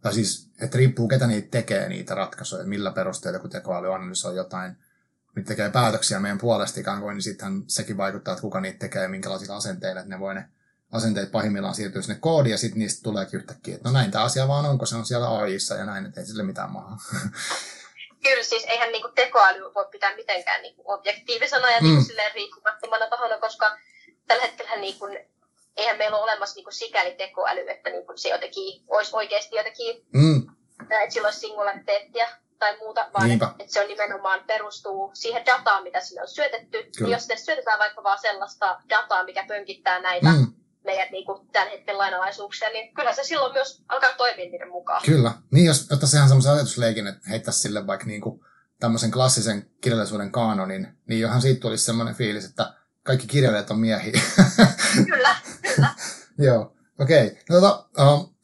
[0.00, 4.76] tai siis, että riippuu ketä niitä tekee niitä ratkaisuja, millä perusteella kun tekoäly analysoi jotain
[5.36, 9.02] nyt tekee päätöksiä meidän puolesta ikään kuin, niin sittenhän sekin vaikuttaa, että kuka niitä tekee
[9.02, 10.48] ja minkälaisilla asenteilla, että ne voi ne
[10.92, 14.48] asenteet pahimmillaan siirtyä sinne koodiin ja sitten niistä tuleekin yhtäkkiä, että no näin tämä asia
[14.48, 16.98] vaan on, kun se on siellä AIissa ja näin, että ei sille mitään maahan.
[18.24, 22.34] Kyllä, siis eihän niinku tekoäly voi pitää mitenkään niinku objektiivisena ja niinku mm.
[22.34, 23.78] riippumattomana tahona, koska
[24.26, 25.06] tällä hetkellä niinku,
[25.76, 30.48] eihän meillä ole olemassa niinku sikäli tekoäly, että niinku se jotenkin olisi oikeasti jotenkin, mm.
[30.82, 32.28] että sillä olisi singulariteettia
[32.64, 36.78] tai muuta, vaan että et se on nimenomaan perustuu siihen dataan, mitä sille on syötetty.
[36.98, 37.14] Kyllä.
[37.14, 40.52] jos sinne syötetään vaikka vaan sellaista dataa, mikä pönkittää näitä mm.
[40.84, 45.02] meidän niin kuin, tämän hetken lainalaisuuksia, niin kyllä se silloin myös alkaa toimia niiden mukaan.
[45.06, 45.32] Kyllä.
[45.50, 48.40] Niin, jos ottaisiin ihan semmoisen ajatusleikin, että heittäisi sille vaikka niin kuin
[48.80, 54.20] tämmöisen klassisen kirjallisuuden kaanonin, niin johan siitä tulisi semmoinen fiilis, että kaikki kirjailijat on miehiä.
[55.10, 55.36] kyllä,
[55.74, 55.88] kyllä.
[56.48, 57.26] Joo, okei.
[57.26, 57.38] Okay.
[57.50, 58.34] No, tota, uh,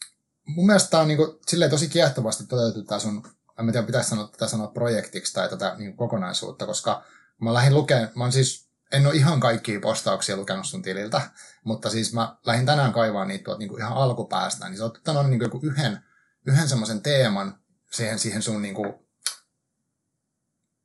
[0.47, 3.23] mun mielestä tämä on niin kuin, silleen tosi kiehtovasti toteutettu tämä sun
[3.69, 7.05] en tiedä, pitäisi sanoa tätä sanoa projektiksi tai tätä niin kokonaisuutta, koska
[7.41, 11.31] mä lähdin lukemaan, mä siis, en ole ihan kaikkia postauksia lukenut sun tililtä,
[11.65, 15.31] mutta siis mä lähdin tänään kaivaa niitä tuolta niin ihan alkupäästä, niin sä oot ottanut
[15.31, 16.05] niin yhden,
[16.47, 17.59] yhden semmoisen teeman
[17.91, 18.95] siihen, siihen sun niin kuin,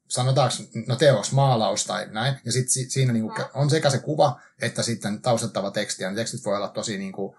[0.08, 0.56] sanotaanko,
[0.88, 4.40] no teos, maalaus tai näin, ja sitten si, siinä niin kuin, on sekä se kuva,
[4.62, 7.38] että sitten taustattava teksti, ja ne tekstit voi olla tosi niin kuin,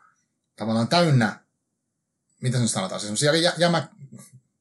[0.57, 1.41] tavallaan täynnä,
[2.43, 3.89] miten se sanotaan, se on jä, jämä,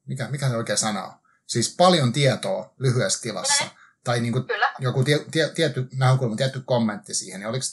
[0.06, 1.12] mikä, mikä se oikea sana on?
[1.46, 3.64] Siis paljon tietoa lyhyessä tilassa.
[3.64, 3.76] Kyllä.
[4.04, 4.44] Tai niin kuin
[4.78, 7.40] joku tie, tie, tietty näkökulma, tietty kommentti siihen.
[7.40, 7.64] Niin oliko,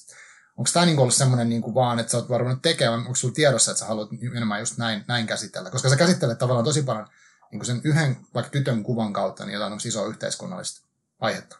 [0.58, 3.34] onko tämä niin ollut semmoinen niin kuin vaan, että sä oot varmaan tekemään, onko sulla
[3.34, 5.72] tiedossa, että sä haluat enemmän just näin, näin käsitellä?
[5.72, 7.08] Koska sä käsittelet tavallaan tosi paljon
[7.52, 10.88] niin kuin sen yhden vaikka tytön kuvan kautta niin jotain isoa yhteiskunnallista
[11.20, 11.56] aihetta.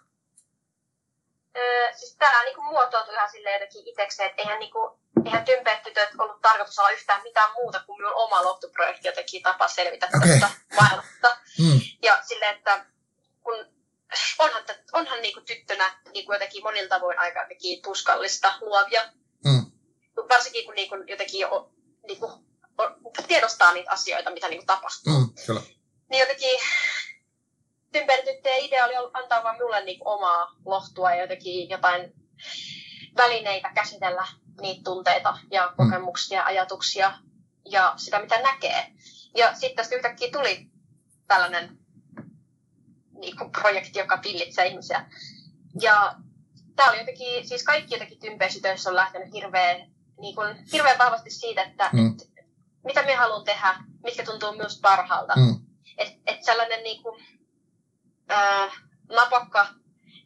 [1.58, 5.84] Öö, siis tämä niin muotoutui ihan silleen jotenkin itsekseen, että eihän, niin kuin, eihän tympeät
[5.84, 10.30] tytöt ollut tarkoitus olla yhtään mitään muuta kuin minun oma loppuprojekti jotenkin tapa selvitä okay.
[10.30, 11.38] tästä maailmasta.
[11.60, 11.80] Mm.
[12.04, 12.86] Ja silleen, että
[13.44, 13.56] kun
[14.40, 19.04] onhan, onhan niin kuin tyttönä niin kuin jotenkin monilla tavoin aika jotenkin tuskallista luovia.
[19.46, 19.72] Mm.
[20.30, 21.72] Varsinkin kun niin kuin jotenkin jo,
[22.08, 22.32] niin kuin,
[23.28, 25.20] tiedostaa niitä asioita, mitä niin kuin tapahtuu.
[25.20, 25.62] Mm, kyllä.
[26.10, 26.60] Niin jotenkin
[27.92, 32.14] tymperityttöjen idea oli antaa vaan minulle niin omaa lohtua ja jotenkin jotain
[33.18, 34.28] välineitä käsitellä
[34.62, 35.76] niitä tunteita ja mm.
[35.78, 37.14] kokemuksia ja ajatuksia
[37.66, 38.94] ja sitä, mitä näkee.
[39.38, 40.68] Ja sitten tästä yhtäkkiä tuli
[41.28, 41.78] tällainen
[43.20, 45.06] niin kuin projekti, joka pillitsee ihmisiä.
[45.82, 46.16] Ja
[46.76, 51.64] tämä oli jotenkin, siis kaikki jotenkin tympeisytöissä on lähtenyt hirveän, niin kuin, hirveän vahvasti siitä,
[51.64, 52.08] että mm.
[52.08, 52.30] et,
[52.84, 55.34] mitä minä haluan tehdä, mitkä tuntuu myös parhaalta.
[55.36, 55.66] Mm.
[55.98, 57.26] Että et sellainen niin kuin,
[58.30, 58.72] ää,
[59.10, 59.68] napakka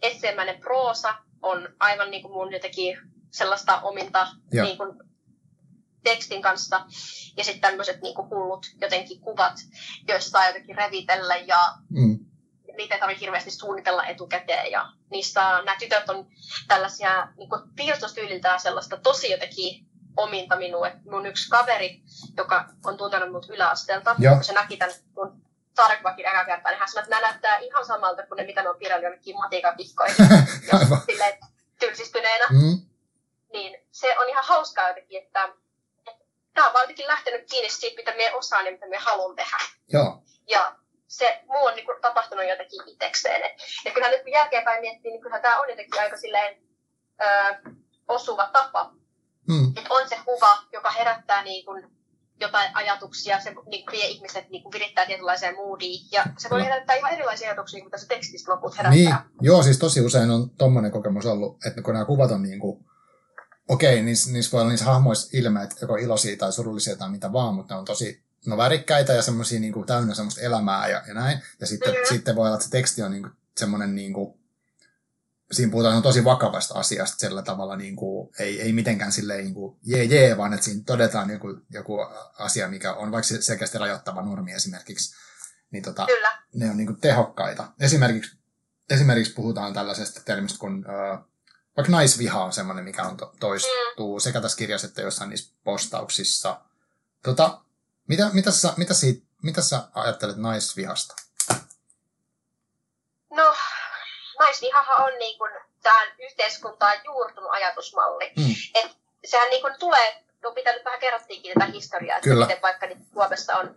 [0.02, 2.98] esseemäinen proosa on aivan niin kuin mun jotenkin
[3.32, 4.94] sellaista ominta niin kuin
[6.04, 6.86] tekstin kanssa.
[7.38, 9.54] Ja sitten tämmöiset niin hullut jotenkin kuvat,
[10.08, 11.60] joista saa jotenkin revitellä ja
[11.90, 12.20] mm.
[12.78, 14.72] niitä ei tarvitse hirveästi suunnitella etukäteen.
[14.72, 16.28] Ja niistä nämä tytöt on
[16.68, 19.88] tällaisia niin piirtostyyliltään sellaista tosi jotenkin
[20.18, 20.88] ominta minua.
[21.12, 22.02] mun yksi kaveri,
[22.38, 25.42] joka on tuntenut mut yläasteelta, kun se näki tämän mun
[25.76, 28.70] sarjakuvakin eka kertaa, niin hän sanoi, että nämä näyttää ihan samalta kuin ne, mitä ne
[28.70, 30.16] on piirrellyt jonnekin matikapihkoihin.
[30.72, 31.40] ja silleen
[31.80, 32.46] tylsistyneenä.
[32.50, 32.88] Mm.
[33.54, 35.44] Niin se on ihan hauskaa jotenkin, että,
[36.08, 39.36] että tämä on vaan jotenkin lähtenyt kiinni siitä, mitä me osaan ja mitä me haluan
[39.36, 39.58] tehdä.
[39.94, 40.24] Joo.
[40.50, 40.76] Ja
[41.08, 43.44] se muu on niin kuin, tapahtunut jotenkin itsekseen.
[43.44, 43.52] Et,
[43.86, 46.62] ja kyllähän nyt kun jälkeenpäin miettii, niin kyllähän tämä on jotenkin aika silleen
[47.22, 47.28] ö,
[48.08, 48.92] osuva tapa.
[49.48, 49.74] Mm.
[49.78, 51.98] Että on se kuva, joka herättää niin kuin,
[52.40, 56.64] jotain ajatuksia, se niin kuin, vie ihmiset niin kuin, virittää tietynlaiseen moodiin, ja se voi
[56.64, 59.00] herättää ihan erilaisia ajatuksia kuin tässä tekstistä loput herättää.
[59.00, 62.60] Niin, joo, siis tosi usein on tommonen kokemus ollut, että kun nämä kuvat on niin
[62.60, 62.86] kuin,
[63.68, 67.56] okei, niissä, niissä voi olla niissä hahmoissa ilmeet, joko iloisia tai surullisia tai mitä vaan,
[67.56, 71.42] mutta ne on tosi no, värikkäitä ja semmoisia niin täynnä semmoista elämää ja, ja näin.
[71.60, 72.08] Ja sitten, mm-hmm.
[72.16, 74.40] sitten voi olla, että se teksti on niin kuin, semmoinen niin kuin,
[75.52, 79.78] siinä puhutaan tosi vakavasta asiasta sillä tavalla, niin kuin, ei, ei mitenkään silleen niin kuin,
[79.84, 81.98] jee jee, vaan että siinä todetaan joku, joku
[82.40, 85.16] asia, mikä on vaikka selkeästi rajoittava normi esimerkiksi,
[85.72, 86.30] niin tota, Kyllä.
[86.56, 87.72] ne on niin kuin, tehokkaita.
[87.80, 88.38] Esimerkiksi,
[88.90, 91.20] esimerkiksi puhutaan tällaisesta termistä kuin äh,
[91.78, 94.20] vaikka naisviha on semmoinen, mikä on to, toistuu mm.
[94.20, 96.62] sekä tässä kirjassa että jossain niissä postauksissa.
[97.24, 97.60] Tota,
[98.08, 101.16] mitä, mitä, sä, mitä, siitä, mitä sä ajattelet naisvihasta?
[103.32, 103.56] No,
[104.40, 105.52] naisvihahan on niin kuin
[105.84, 108.32] tähän yhteiskuntaan juurtunut ajatusmalli.
[108.38, 108.56] Mm.
[108.76, 108.92] Et
[109.26, 113.08] sehän niin kuin tulee, no mitä nyt vähän kerrottiinkin tätä historiaa, että miten vaikka niin
[113.14, 113.76] Suomessa on,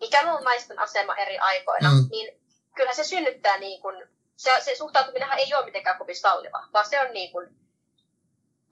[0.00, 2.06] mikä on naisten asema eri aikoina, mm.
[2.10, 2.40] niin
[2.74, 4.08] kyllä se synnyttää niin kuin,
[4.40, 7.48] se, se suhtautuminenhan ei ole mitenkään kovin salliva, vaan se on niin kuin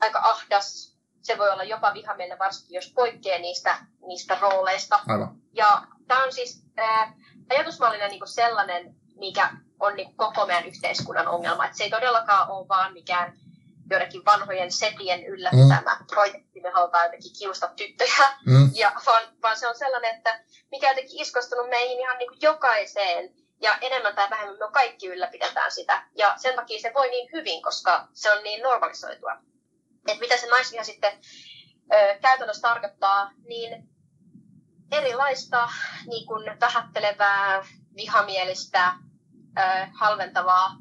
[0.01, 5.01] aika ahdas, se voi olla jopa vihamielinen, varsinkin jos poikkeaa niistä, niistä rooleista.
[5.09, 5.37] Aivan.
[5.53, 7.13] Ja tämä on siis ää,
[7.51, 9.51] ajatusmallina niin kuin sellainen, mikä
[9.81, 11.65] on niin koko meidän yhteiskunnan ongelma.
[11.65, 13.39] Että se ei todellakaan ole vaan mikään
[13.91, 16.07] joidenkin vanhojen setien yllättämä mm.
[16.07, 18.71] projekti, me halutaan jotenkin kiusata tyttöjä, mm.
[18.75, 23.48] ja, vaan, vaan se on sellainen, että mikä jotenkin iskostunut meihin ihan niin kuin jokaiseen,
[23.61, 27.63] ja enemmän tai vähemmän me kaikki ylläpidetään sitä, ja sen takia se voi niin hyvin,
[27.63, 29.33] koska se on niin normalisoitua.
[30.09, 31.13] Että mitä se naisviha sitten
[31.93, 33.89] ö, käytännössä tarkoittaa, niin
[34.93, 35.69] erilaista
[36.07, 37.65] niin kuin vähättelevää,
[37.97, 38.95] vihamielistä,
[39.95, 40.77] halventavaa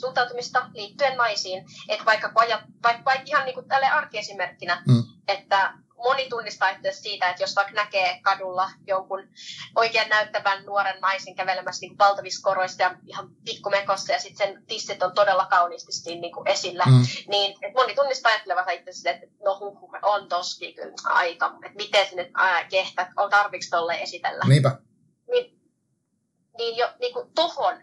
[0.00, 1.64] suhtautumista liittyen naisiin.
[1.88, 5.02] Että vaikka, vaikka, vaikka ihan niin kuin tälle arkiesimerkkinä, mm.
[5.28, 9.28] että moni tunnistaa itse siitä, että jos vaikka näkee kadulla jonkun
[9.76, 15.02] oikein näyttävän nuoren naisen kävelemässä niin valtavissa koroissa ja ihan pikkumekossa ja sitten sen tissit
[15.02, 17.02] on todella kauniisti siinä niin kuin esillä, mm.
[17.28, 21.76] niin että moni tunnistaa ajattelevat itse että no huh, huh, on toski kyllä aika, että
[21.76, 22.28] miten nyt
[22.70, 24.44] kehtät, on tarviksi tolle esitellä.
[24.48, 24.78] Niinpä.
[25.30, 25.60] Niin,
[26.58, 27.74] niin jo niin kuin tohon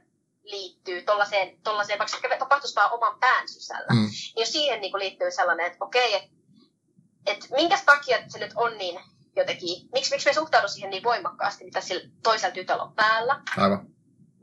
[0.43, 3.99] liittyy tuollaiseen, tuollaiseen vaikka se tapahtuisi vaan oman pään sisällä, mm.
[4.01, 6.37] niin jos siihen niin kuin liittyy sellainen, että okei, että
[7.25, 8.99] et minkä takia se nyt on niin
[9.36, 13.41] jotenkin, miksi, miksi me suhtaudu siihen niin voimakkaasti, mitä sillä toisella tytöllä on päällä.
[13.58, 13.86] Aivan.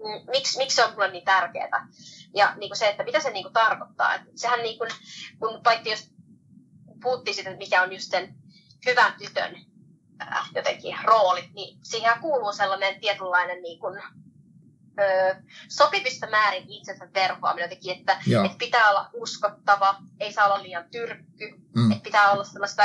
[0.05, 1.89] Mm, miksi, miksi se on mulle niin tärkeää?
[2.35, 4.15] Ja niin kuin se, että mitä se niin kuin tarkoittaa.
[4.15, 4.91] Et sehän niin kuin,
[5.39, 6.11] kun vaikka jos
[7.03, 8.35] puhuttiin siitä, mikä on just sen
[8.87, 9.57] hyvän tytön
[10.23, 14.03] äh, jotenkin rooli, niin siihen kuuluu sellainen tietynlainen niin kuin,
[14.99, 15.37] ö,
[15.69, 18.13] sopivissa määrin itsensä verhoaminen jotenkin, että,
[18.45, 21.93] että pitää olla uskottava, ei saa olla liian tyrkky, mm.
[21.93, 22.83] että pitää olla sellaista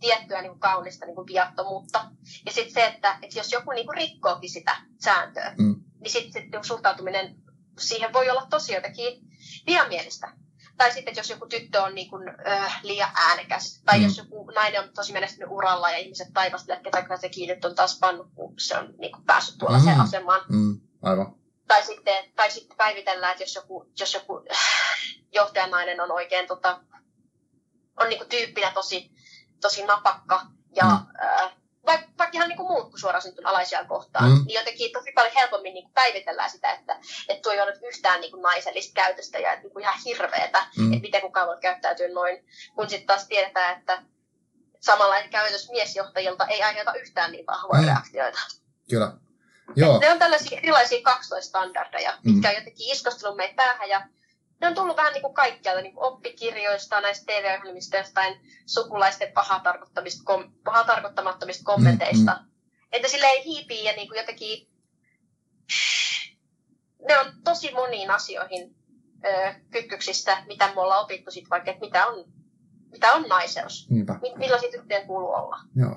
[0.00, 2.10] tiettyä niin kuin kaunista niin kuin viattomuutta.
[2.46, 5.84] Ja sitten se, että, että jos joku niin kuin rikkookin sitä sääntöä, mm.
[6.00, 7.36] niin sitten sit, suhtautuminen
[7.78, 9.20] siihen voi olla tosi jotenkin
[9.66, 10.32] vihamielistä.
[10.76, 14.04] Tai sitten, että jos joku tyttö on niin kuin, ö, liian äänekäs, tai mm.
[14.04, 17.74] jos joku nainen on tosi menestynyt uralla ja ihmiset taivastelevat, että ketä sekin nyt on
[17.74, 20.02] taas pannut, kun se on niin kuin päässyt tuollaiseen mm.
[20.02, 20.40] asemaan.
[20.48, 20.80] Mm.
[21.02, 21.39] Aivan
[21.70, 24.42] tai sitten, tai sitten päivitellään, että jos joku, jos joku
[25.38, 26.80] johtajanainen on oikein tota,
[28.00, 29.10] on niinku tyyppinä tosi,
[29.60, 30.46] tosi napakka
[30.76, 31.06] ja mm.
[31.18, 31.50] ää,
[31.86, 34.44] vaikka, vaikka ihan niinku muut kuin suoraan syntyn alaisia kohtaan, mm.
[34.46, 38.20] niin jotenkin tosi paljon helpommin niinku päivitellään sitä, että, että tuo ei ole nyt yhtään
[38.20, 40.92] niinku naisellista käytöstä ja niinku ihan hirveetä, mm.
[40.92, 44.02] että miten kukaan voi käyttäytyä noin, kun sitten taas tiedetään, että
[44.80, 47.88] samanlainen käytös miesjohtajilta ei aiheuta yhtään niin vahvoja mm.
[47.88, 48.38] reaktioita.
[48.90, 49.12] Kyllä.
[49.76, 49.98] Joo.
[49.98, 52.32] Ne on tällaisia erilaisia kaksoistandardeja, mm.
[52.32, 54.08] mitkä on jotenkin iskostunut meitä päähän ja
[54.60, 60.22] ne on tullut vähän niin kuin kaikkialta, niin kuin oppikirjoista, näistä TV-ohjelmista, jostain sukulaisten pahatarkoittamista,
[60.24, 62.32] kom, pahatarkoittamattomista kommenteista.
[62.32, 62.50] Mm, mm.
[62.92, 64.70] Että sille ei hiipii ja niin kuin jotenkin
[67.08, 68.76] ne on tosi moniin asioihin
[69.24, 69.54] ö,
[70.46, 72.24] mitä me ollaan opittu sit vaikka, että mitä on,
[72.90, 73.90] mitä on naiseus.
[73.90, 74.12] Niinpä.
[74.12, 75.56] M- millaisia tyttöjen kuuluu olla.
[75.76, 75.96] Joo.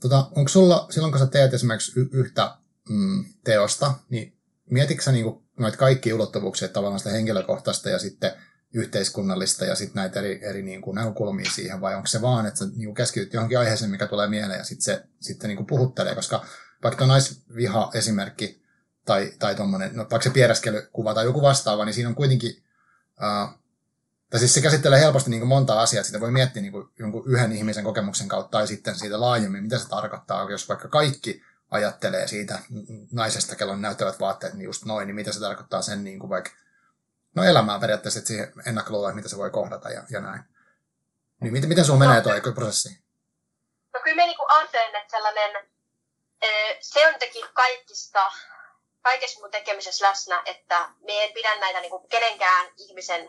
[0.00, 2.56] Tota, onko sulla, silloin kun sä teet esimerkiksi y- yhtä
[2.88, 4.38] mm, teosta, niin
[4.70, 8.32] mietitkö sä niinku noita kaikki ulottuvuuksia, tavallaan sitä henkilökohtaista ja sitten
[8.74, 12.58] yhteiskunnallista ja sitten näitä eri, eri niin kuin näkökulmia siihen, vai onko se vaan, että
[12.58, 16.14] sä niin keskityt johonkin aiheeseen, mikä tulee mieleen ja sitten se sitten niin kuin puhuttelee,
[16.14, 16.46] koska
[16.82, 18.62] vaikka tuo naisviha esimerkki
[19.04, 22.64] tai, tai tuommoinen, no vaikka se pieräskelykuva tai joku vastaava, niin siinä on kuitenkin,
[23.12, 23.58] uh,
[24.30, 27.24] tai siis se käsittelee helposti niin kuin monta asiaa, sitä voi miettiä niin kuin jonkun
[27.26, 32.26] yhden ihmisen kokemuksen kautta tai sitten siitä laajemmin, mitä se tarkoittaa, jos vaikka kaikki ajattelee
[32.26, 32.58] siitä
[33.12, 36.50] naisesta, kello näyttävät vaatteet niin just noin, niin mitä se tarkoittaa sen niin kuin vaikka
[37.34, 40.42] no elämää periaatteessa, että siihen ennakkoluuloon, mitä se voi kohdata ja, ja näin.
[41.40, 42.98] Niin miten, miten sun menee tuo prosessi?
[43.94, 45.68] No kyllä me niinku ajattelen, että sellainen,
[46.80, 48.32] se on teki kaikista,
[49.02, 53.28] kaikessa mun tekemisessä läsnä, että me en pidä näitä niinku kenenkään ihmisen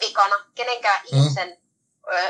[0.00, 1.18] vikana, kenenkään mm.
[1.18, 1.64] ihmisen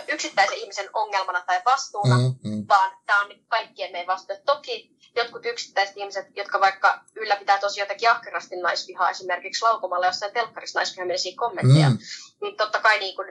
[0.09, 2.65] yksittäisen ihmisen ongelmana tai vastuuna, mm, mm.
[2.69, 4.37] vaan tämä on kaikkien meidän vastuu.
[4.47, 10.79] Toki jotkut yksittäiset ihmiset, jotka vaikka ylläpitää tosi jotenkin ahkerasti naisvihaa, esimerkiksi laukumalla jossain telkkarissa
[10.79, 11.99] naisvihamielisiä kommentteja, mm.
[12.43, 13.27] niin totta kai, niin kun,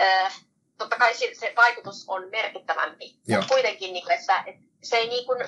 [0.00, 0.44] äh,
[0.78, 3.18] totta kai se, se vaikutus on merkittävämpi.
[3.28, 5.38] Mutta kuitenkin, niin, että, että se ei niin kun,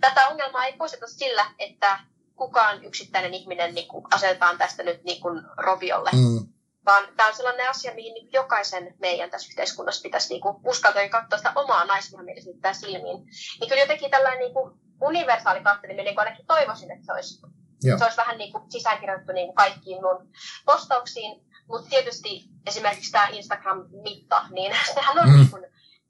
[0.00, 2.00] tätä ongelmaa ei poisteta sillä, että
[2.36, 5.20] kukaan yksittäinen ihminen niin asetetaan tästä nyt niin
[5.56, 6.10] roviolle.
[6.12, 6.59] Mm
[6.90, 11.08] vaan tämä on sellainen asia, mihin niin jokaisen meidän tässä yhteiskunnassa pitäisi niin kuin uskaltaa
[11.08, 13.24] katsoa sitä omaa naisvihamielisyyttä silmiin.
[13.60, 17.40] Niin kyllä jotenkin tällainen niin kuin universaali katseleminen, niin ainakin toivoisin, että se olisi,
[17.82, 17.98] Joo.
[17.98, 20.32] se olisi vähän niin kuin sisäänkirjoittu niin kuin kaikkiin mun
[20.66, 25.36] postauksiin, mutta tietysti esimerkiksi tämä Instagram-mitta, niin sehän on, mm.
[25.36, 25.66] niin kuin,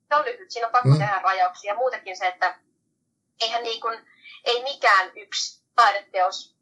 [0.09, 0.99] se on lyhyt, siinä on pakko mm.
[0.99, 1.74] tehdä rajauksia.
[1.74, 2.59] Muutenkin se, että
[3.41, 3.99] eihän niin kuin,
[4.45, 6.57] ei mikään yksi taideteos,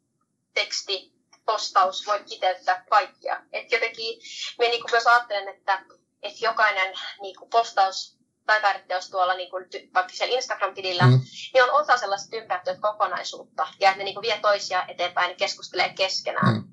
[0.53, 1.18] teksti,
[1.51, 3.41] postaus voi kiteyttää kaikkia.
[3.51, 4.19] Et jotenkin
[4.59, 5.85] me niin kuin myös ajattelen, että,
[6.23, 11.21] että jokainen niin kuin postaus tai taideteos tuolla niin kuin, vaikka siellä Instagram-tilillä, mm.
[11.53, 13.67] niin on osa sellaista ympäröityä kokonaisuutta.
[13.79, 16.55] Ja että ne niin kuin vie toisia eteenpäin ja keskustelee keskenään.
[16.55, 16.63] Mm.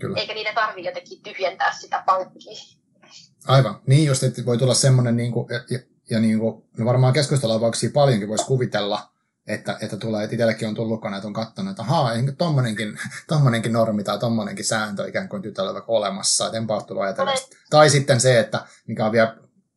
[0.00, 0.20] Kyllä.
[0.20, 2.60] Eikä niiden tarvitse jotenkin tyhjentää sitä pankkia.
[3.46, 3.80] Aivan.
[3.86, 5.78] Niin just, että voi tulla semmoinen, niin kuin, ja, ja,
[6.10, 9.10] ja niin kuin, no varmaan keskusteluavauksia paljonkin voisi kuvitella,
[9.48, 14.04] että, että tulee, että itsellekin on tullut, kun on katsonut, että ahaa, tommonenkin, tommonenkin normi
[14.04, 17.34] tai tommonenkin sääntö ikään kuin tytöllä vaikka olemassa, että enpä ole tullut ajatella.
[17.70, 19.36] Tai sitten se, että mikä on vielä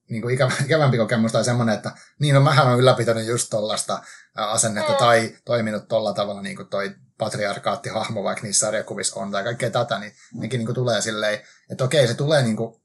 [0.09, 4.03] niin kuin ikävä, ikävämpi kokemus tai semmoinen, että niin no mähän on ylläpitänyt just tollasta
[4.35, 4.97] asennetta mm.
[4.97, 9.99] tai toiminut tolla tavalla niin kuin toi patriarkaattihahmo vaikka niissä sarjakuvissa on tai kaikkea tätä,
[9.99, 12.81] niin nekin niin kuin tulee silleen, että okei se tulee niin kuin,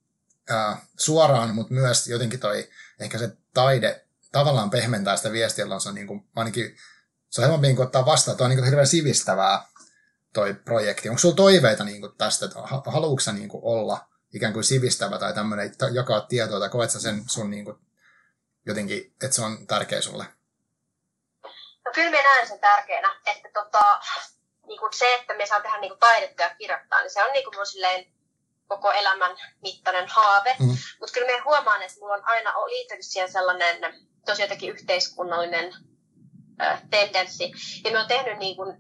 [0.51, 2.68] äh, suoraan, mutta myös jotenkin toi
[3.01, 6.77] ehkä se taide tavallaan pehmentää sitä viestiä, jolloin se on niin kuin, ainakin
[7.31, 8.37] se on helpompi niin ottaa vastaan.
[8.37, 9.68] Tuo on niin kuin hirveän sivistävää
[10.33, 11.09] toi projekti.
[11.09, 15.35] Onko sulla toiveita niin kuin tästä, että haluatko niin kuin olla ikään kuin sivistävä tai
[15.35, 17.79] tämmöinen, jakaa tietoa, tai koet sä sen sun niin kuin,
[18.66, 20.24] jotenkin, että se on tärkeä sulle?
[21.85, 24.01] No kyllä minä näen sen tärkeänä, että tota,
[24.66, 27.33] niin kuin se, että me saa tehdä niin kuin taidetta ja kirjoittaa, niin se on
[27.33, 28.16] niin kuin silleen
[28.67, 30.57] koko elämän mittainen haave.
[30.59, 30.77] Mm.
[31.01, 33.77] Mutta kyllä me huomaan, että mulla on aina liittynyt siihen sellainen
[34.27, 35.73] tosi jotenkin yhteiskunnallinen
[36.62, 37.53] ö, tendenssi.
[37.85, 38.77] Ja me on tehnyt niin kuin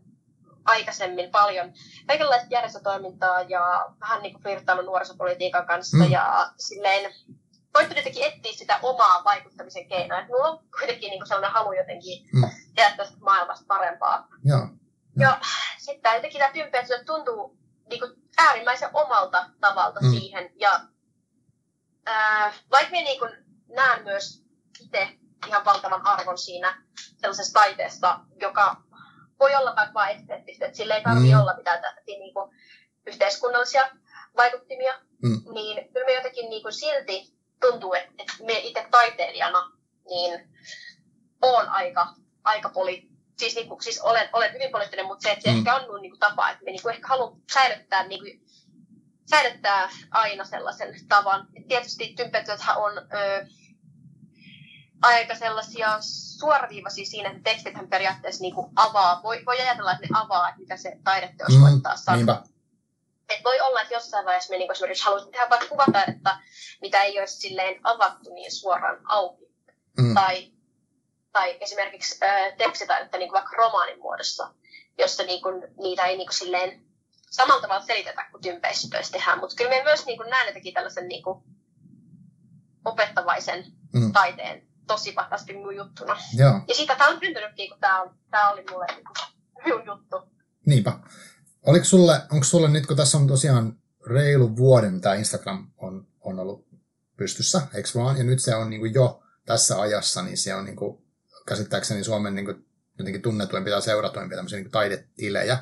[0.64, 1.72] aikaisemmin paljon
[2.06, 6.10] kaikenlaista järjestötoimintaa ja vähän niin kuin nuorisopolitiikan kanssa mm.
[6.10, 7.14] ja silleen
[7.72, 10.18] koittanut jotenkin etsiä sitä omaa vaikuttamisen keinoa.
[10.18, 12.50] Että mulla on kuitenkin niin kuin sellainen halu jotenkin mm.
[12.74, 14.28] tehdä tästä maailmasta parempaa.
[14.44, 14.68] Ja, ja.
[15.28, 15.40] ja
[15.78, 20.10] sitten jotenkin tämä tympeys tuntuu niin kuin äärimmäisen omalta tavalta mm.
[20.10, 20.50] siihen.
[20.54, 20.80] Ja
[22.06, 23.32] ää, vaikka minä niin kuin
[23.68, 24.44] näen myös
[24.80, 25.08] itse
[25.46, 26.82] ihan valtavan arvon siinä
[27.16, 28.82] sellaisessa taiteessa, joka
[29.40, 31.40] voi olla vaikka vain esteettistä, että sillä ei tarvitse mm.
[31.40, 32.50] olla mitään tällaisia niin kuin,
[33.06, 33.90] yhteiskunnallisia
[34.36, 35.42] vaikuttimia, mm.
[35.54, 39.72] niin kyllä me jotenkin niin kuin, silti tuntuu, että, että me itse taiteilijana
[40.08, 40.48] niin
[41.42, 42.14] on aika,
[42.44, 43.08] aika poli,
[43.38, 45.58] siis, niin kuin, siis olen, olen hyvin poliittinen, mutta se, että se mm.
[45.58, 48.46] ehkä on mun niin kuin, tapa, että me niin kuin, ehkä haluan säilyttää, niin kuin,
[49.30, 51.46] säilyttää aina sellaisen tavan.
[51.56, 53.46] Et tietysti tympetyöthän on ö,
[55.02, 55.96] aika sellaisia
[56.38, 60.60] suoraviivaisia siinä, että tekstithän periaatteessa niin kuin avaa, voi, voi ajatella, että ne avaa, että
[60.60, 62.42] mitä se taideteos mm, voittaa sanoa.
[63.28, 66.38] Et voi olla, että jossain vaiheessa me niin esimerkiksi haluaisimme tehdä vaikka kuvataidetta,
[66.80, 69.44] mitä ei olisi silleen avattu niin suoraan auki.
[69.98, 70.14] Mm.
[70.14, 70.52] Tai,
[71.36, 74.54] tai esimerkiksi äh, tekstitaidetta niin kuin vaikka romaanin muodossa,
[74.98, 76.82] jossa niin kuin, niitä ei niin kuin silleen
[77.30, 79.38] samalla tavalla selitetä kuin tympeissä töissä tehdään.
[79.38, 81.44] Mutta kyllä me myös niin kuin näen jotenkin tällaisen niin kuin
[82.84, 83.64] opettavaisen
[83.94, 84.12] mm.
[84.12, 86.16] taiteen tosi vahvasti minun juttuna.
[86.36, 86.60] Joo.
[86.68, 89.16] Ja siitä tämä on syntynytkin, kun tämä, on, tämä oli mulle niin kuin
[89.64, 90.16] minun juttu.
[90.66, 90.92] Niinpä.
[91.66, 96.38] Oliko sulle, onko sulle nyt, kun tässä on tosiaan reilu vuoden tämä Instagram on, on
[96.38, 96.66] ollut
[97.16, 98.18] pystyssä, eikö vaan?
[98.18, 101.05] Ja nyt se on niin kuin jo tässä ajassa, niin se on niin kuin,
[101.46, 102.66] käsittääkseni Suomen niin kuin,
[102.98, 105.58] jotenkin tunnetuimpia tai seuratuimpia tämmöisiä niin taidetilejä.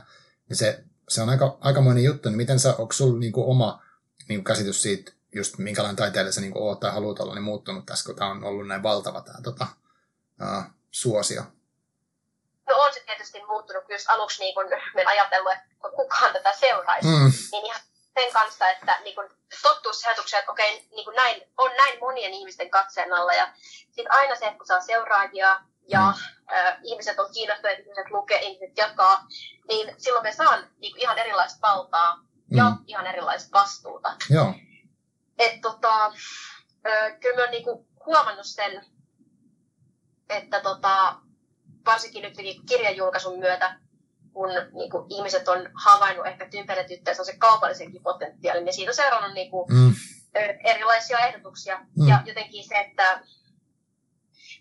[0.51, 3.82] Ja se, se on aika, aikamoinen juttu, niin miten sä, onko sulla niin kuin oma
[4.28, 7.43] niin kuin käsitys siitä, just minkälainen taiteilija sä niin kuin oot tai haluat olla, niin
[7.43, 9.66] muuttunut tässä, kun tämä on ollut näin valtava tämä tota,
[10.43, 11.43] uh, suosio?
[12.68, 17.09] No on se tietysti muuttunut, just aluksi niin kun me ajatellut, että kukaan tätä seuraisi,
[17.09, 17.32] mm.
[17.53, 17.80] niin ihan
[18.14, 19.30] sen kanssa, että niin kun
[19.62, 23.32] tottuu se ajatuksia, että okei, niin kun näin, on näin monien ihmisten katseen alla.
[23.32, 23.53] Ja
[23.87, 26.57] sitten aina se, että kun saa seuraajia ja mm.
[26.57, 29.26] äh, ihmiset on kiinnostuneet, ihmiset lukee, ihmiset jakaa,
[29.68, 32.57] niin silloin me saan niin ihan erilaista valtaa mm.
[32.57, 34.16] ja ihan erilaista vastuuta.
[34.30, 34.55] Joo.
[35.39, 36.07] Et, tota,
[36.87, 37.64] äh, kyllä mä oon niin
[38.07, 38.87] huomannut sen,
[40.28, 41.16] että tota,
[41.87, 42.35] varsinkin nyt
[42.68, 43.80] kirjan julkaisun myötä,
[44.32, 49.35] kun niin kuin, ihmiset on havainnut ehkä tympeletyttöön se kaupallisenkin potentiaalin, niin siitä on seurannut
[49.35, 49.95] niin kuin, mm.
[50.64, 51.78] erilaisia ehdotuksia.
[51.78, 52.09] Mm.
[52.09, 53.20] Ja jotenkin se, että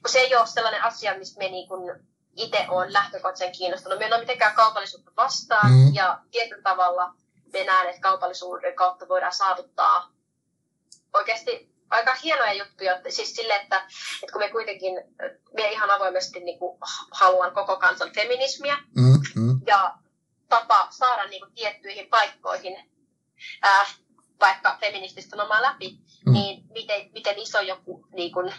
[0.07, 1.99] se ei ole sellainen asia, mistä me niin kuin,
[2.37, 3.99] itse olen lähtökohtaisen kiinnostunut.
[3.99, 5.93] Me en ole mitenkään kaupallisuutta vastaan, mm.
[5.93, 7.13] ja tietyllä tavalla
[7.53, 10.11] me näen, että kaupallisuuden kautta voidaan saavuttaa
[11.13, 13.77] oikeasti aika hienoja juttuja, siis sille, että,
[14.23, 14.93] että kun me kuitenkin,
[15.53, 16.77] me ihan avoimesti niin kuin,
[17.11, 19.61] haluan koko kansan feminismiä, mm-hmm.
[19.67, 19.93] ja
[20.49, 22.89] tapa saada niin kuin, tiettyihin paikkoihin
[23.65, 23.95] äh,
[24.39, 26.33] vaikka feminististä nomaa läpi, mm.
[26.33, 28.53] niin miten, miten iso joku niin kuin,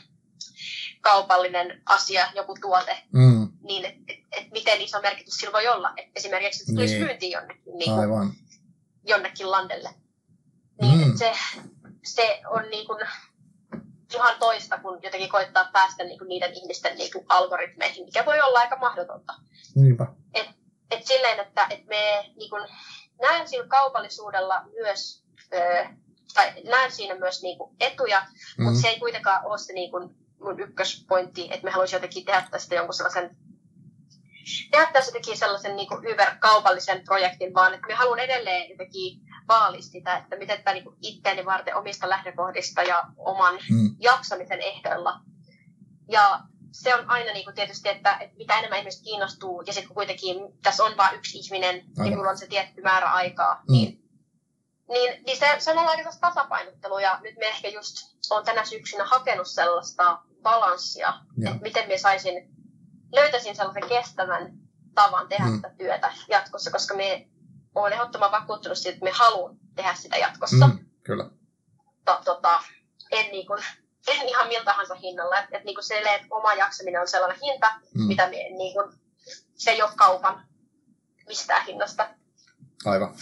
[1.00, 3.48] kaupallinen asia, joku tuote, mm.
[3.62, 5.92] niin et, et, et miten iso merkitys sillä voi olla.
[5.96, 7.04] Et esimerkiksi, että tulisi niin.
[7.04, 8.32] myyntiin jonnekin, niin kuin,
[9.06, 9.90] jonnekin landelle.
[10.80, 11.16] Niin mm.
[11.16, 11.32] se,
[12.04, 12.98] se on niin kuin
[14.14, 18.40] ihan toista, kun jotenkin koittaa päästä niin kuin niiden ihmisten niin kuin algoritmeihin, mikä voi
[18.40, 19.32] olla aika mahdotonta.
[19.74, 20.06] Niinpä.
[20.34, 20.46] Et,
[20.90, 22.68] et silleen, että et me niin kuin,
[23.22, 25.24] näen siinä kaupallisuudella myös,
[25.54, 25.86] ö,
[26.34, 28.64] tai näen siinä myös niin kuin etuja, mm-hmm.
[28.64, 32.46] mutta se ei kuitenkaan ole se niin kuin mun ykköspointti, että me haluaisimme jotenkin tehdä
[32.50, 33.36] tästä jonkun sellaisen
[34.70, 36.00] tehdä tässä jotenkin sellaisen niin kuin
[36.40, 41.44] kaupallisen projektin, vaan että me haluan edelleen jotenkin vaalia sitä, että miten tämä niin itteeni
[41.44, 43.96] varten omista lähtökohdista ja oman mm.
[43.98, 45.20] jaksamisen ehdoilla.
[46.08, 46.40] Ja
[46.72, 49.94] se on aina niin kuin tietysti, että, että mitä enemmän ihmiset kiinnostuu, ja sitten kun
[49.94, 52.06] kuitenkin tässä on vain yksi ihminen, Aivan.
[52.06, 53.72] ja minulla on se tietty määrä aikaa, mm.
[53.72, 54.04] niin,
[54.88, 57.96] niin, niin se, se on ollut aika tasapainottelu, ja nyt me ehkä just
[58.30, 61.50] on tänä syksynä hakenut sellaista balanssia, ja.
[61.50, 62.34] että miten me saisin,
[63.12, 64.52] löytäisin sellaisen kestävän
[64.94, 65.56] tavan tehdä mm.
[65.56, 67.28] sitä työtä jatkossa, koska me
[67.74, 70.66] olen ehdottoman vakuuttunut siitä, että me haluan tehdä sitä jatkossa.
[70.66, 71.30] Mm, kyllä.
[72.04, 72.62] To, tota,
[73.10, 73.64] en, niin kuin,
[74.08, 75.38] en ihan miltä tahansa hinnalla.
[75.38, 78.02] Että et, niin kuin se, että oma jaksaminen on sellainen hinta, mm.
[78.02, 78.92] mitä me, niin kuin,
[79.54, 80.46] se ei ole kaupan
[81.28, 82.08] mistään hinnasta.
[82.84, 83.14] Aivan.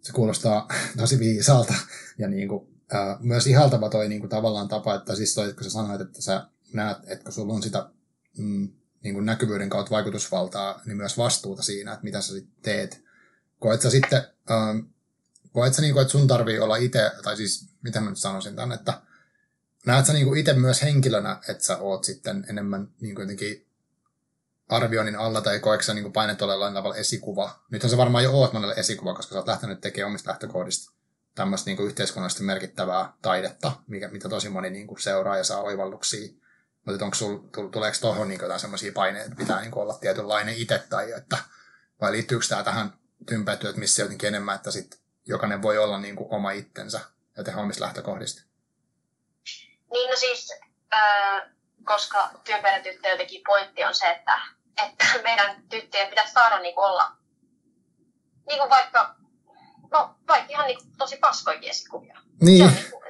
[0.00, 1.74] Se kuulostaa tosi viisaalta
[2.18, 5.64] ja niin kuin, äh, myös ihaltava toi niin kuin, tavallaan tapa, että siis toi, kun
[5.64, 7.90] sä sanoit, että sä näet, että kun sulla on sitä
[8.38, 8.68] mm,
[9.02, 13.02] niin kuin näkyvyyden kautta vaikutusvaltaa, niin myös vastuuta siinä, että mitä sä sitten teet
[13.62, 14.78] koet sä sitten, ähm,
[15.52, 18.56] koet sä niin kuin, että sun tarvii olla itse, tai siis miten mä nyt sanoisin
[18.56, 19.00] tämän, että
[19.86, 23.66] näet sä niin itse myös henkilönä, että sä oot sitten enemmän niin kuin jotenkin
[24.68, 27.60] arvioinnin alla, tai koetko sä niin painet olla tavalla esikuva?
[27.70, 30.92] Nythän sä varmaan jo oot monelle esikuva, koska sä oot lähtenyt tekemään omista lähtökohdista
[31.34, 36.28] tämmöistä niin yhteiskunnallisesti merkittävää taidetta, mikä, mitä tosi moni niin kuin seuraa ja saa oivalluksia.
[36.86, 37.38] Mutta onko sul,
[37.72, 41.36] tuleeko tuohon niin jotain semmoisia paineita, että pitää niin olla tietynlainen itse, tai että,
[42.00, 42.92] vai liittyykö tämä tähän
[43.26, 47.00] tympätyöt, missä jotenkin enemmän, että sit jokainen voi olla niin kuin oma itsensä
[47.36, 48.42] ja tehdä omista lähtökohdista?
[49.92, 50.52] Niin no siis,
[50.94, 51.42] äh,
[51.84, 54.40] koska tympäinen tyttö jotenkin pointti on se, että,
[54.86, 57.16] että meidän tyttöjen pitäisi saada niin olla
[58.46, 59.16] niin kuin vaikka,
[59.92, 62.18] no vaikka ihan niin kuin tosi paskoikin esikuvia.
[62.40, 62.58] Niin.
[62.58, 63.02] Se on niin kuin,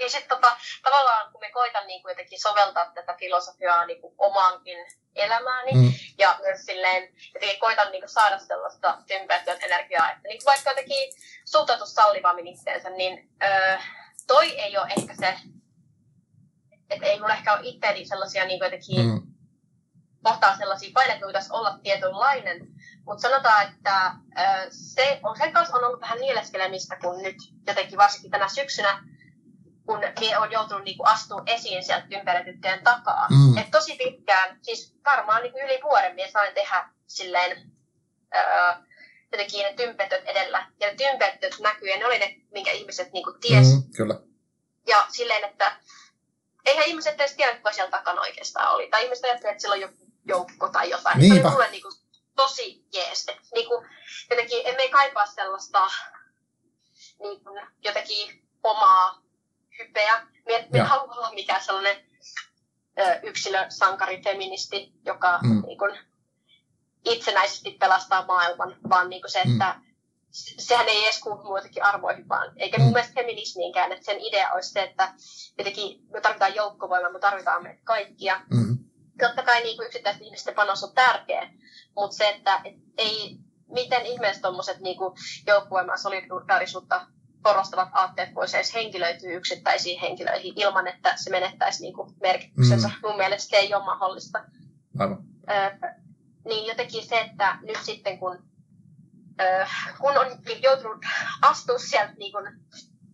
[0.00, 4.14] ja sitten tota, tavallaan kun me koitan niin kuin jotenkin soveltaa tätä filosofiaa niin kuin
[4.18, 4.78] omaankin
[5.14, 5.92] elämääni mm.
[6.18, 11.12] ja myös silleen jotenkin koitan niin kuin saada sellaista tympäytyön energiaa, että niin vaikka jotenkin
[11.44, 13.78] suhtautu sallivammin itseensä, niin öö,
[14.26, 15.38] toi ei ole ehkä se,
[16.90, 19.33] että ei mulla ehkä ole itseäni sellaisia niin kuin jotenkin mm.
[20.24, 22.66] Kohtaa sellaisia paineita, pitäisi olla tietynlainen,
[23.06, 24.12] mutta sanotaan, että
[24.70, 29.02] se on, sen kanssa on ollut vähän nieleskelemistä, kun nyt jotenkin varsinkin tänä syksynä
[29.86, 33.26] kun he on joutunut niin kuin astua esiin sieltä ympärityttöjen takaa.
[33.30, 33.58] Mm.
[33.58, 37.70] Et tosi pitkään, siis varmaan niin kuin yli vuoden minä sain tehdä silleen
[38.34, 38.74] öö,
[39.32, 40.66] jotenkin tympetöt edellä.
[40.80, 43.66] Ja ne tympetöt näkyy, ja ne oli ne, minkä ihmiset niin kuin ties.
[43.66, 44.14] Mm, kyllä.
[44.86, 45.76] Ja silleen, että
[46.64, 48.88] eihän ihmiset edes tiedä, kuka siellä takana oikeastaan oli.
[48.90, 51.18] Tai ihmiset ajattelivat, että siellä on joku joukko tai jotain.
[51.18, 51.40] Niinpä.
[51.40, 51.94] Se oli mulle niin kuin
[52.36, 53.28] tosi jees.
[53.28, 53.84] Et niinku,
[54.30, 55.90] jotenkin emme kaipaa sellaista
[57.22, 57.50] niinku,
[57.84, 59.22] jotenkin omaa
[59.78, 60.26] hypeä.
[60.46, 61.96] Me, me halua olla mikään sellainen
[62.98, 65.62] ö, yksilösankari feministi, joka mm.
[65.66, 65.84] niinku,
[67.04, 69.94] itsenäisesti pelastaa maailman, vaan niinku se, että mm
[70.34, 72.52] sehän ei edes kuulu muitakin arvoihin vaan.
[72.56, 72.92] Eikä mun mm.
[72.92, 75.14] mielestä feminismiinkään, että sen idea olisi se, että
[75.58, 78.40] jotenkin me tarvitaan joukkovoimaa, me tarvitaan me kaikkia.
[78.50, 78.73] Mm-hmm.
[79.18, 81.50] Totta kai niin kuin yksittäisten ihmisten panos on tärkeä,
[81.96, 83.38] mutta se, että et ei,
[83.68, 84.96] miten ihmeessä tuommoiset niin
[85.46, 87.06] joukkovoimaa solidaarisuutta
[87.42, 92.88] korostavat aatteet voisi edes henkilöityä yksittäisiin henkilöihin ilman, että se menettäisi niin kuin merkityksensä.
[92.88, 93.08] Mm.
[93.08, 94.44] Mun mielestä se ei ole mahdollista.
[94.98, 95.18] Aivan.
[95.50, 95.88] Ö,
[96.44, 98.38] niin jotenkin se, että nyt sitten kun
[100.00, 100.26] kun on
[100.62, 101.04] joutunut
[101.42, 102.48] astua sieltä, niin kun,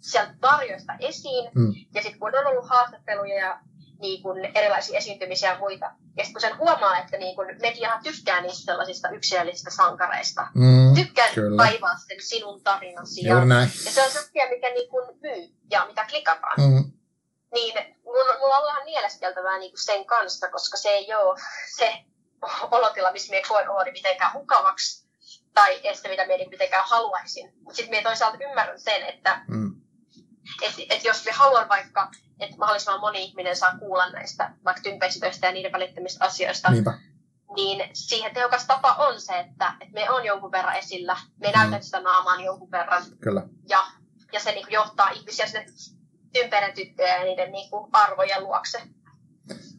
[0.00, 1.72] sieltä varjoista esiin, mm.
[1.94, 3.60] ja sitten kun on ollut haastatteluja ja
[4.00, 5.84] niin kun, erilaisia esiintymisiä ja muita,
[6.16, 10.94] ja sitten kun sen huomaa, että niin kun, mediahan tykkää niistä sellaisista yksilöllisistä sankareista, mm,
[10.94, 15.54] tykkää kaivaa sen sinun tarinasi, ja, ja se on se asia, mikä niin kun, myy
[15.70, 16.60] ja mitä klikataan.
[16.60, 16.92] Mm.
[17.54, 17.74] Niin
[18.04, 21.40] mulla, mulla on vähän mieleskeltävää niin sen kanssa, koska se ei ole
[21.76, 21.92] se
[22.76, 25.10] olotila, missä minä koen oloni mitenkään mukavaksi,
[25.54, 27.52] tai estä, mitä minä mitenkään haluaisin.
[27.56, 29.79] Mutta sitten minä toisaalta ymmärrän sen, että mm.
[30.62, 35.46] Et, et jos me haluan vaikka, että mahdollisimman moni ihminen saa kuulla näistä vaikka tympeisytöistä
[35.46, 36.98] ja niiden välittämistä asioista, Niinpä.
[37.56, 41.58] niin siihen tehokas tapa on se, että, että me on jonkun verran esillä, me mm.
[41.58, 43.02] näytän sitä naamaan jonkun verran.
[43.20, 43.42] Kyllä.
[43.68, 43.86] Ja,
[44.32, 45.66] ja se niin kuin johtaa ihmisiä sinne
[46.32, 48.82] tympeiden tyttöjä ja niiden niin kuin arvojen luokse.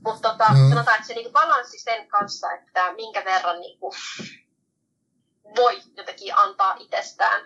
[0.06, 0.70] Mutta tota, mm.
[0.70, 3.94] sanotaan, että se niin kuin balanssi sen kanssa, että minkä verran niin kuin,
[5.56, 7.42] voi jotenkin antaa itsestään,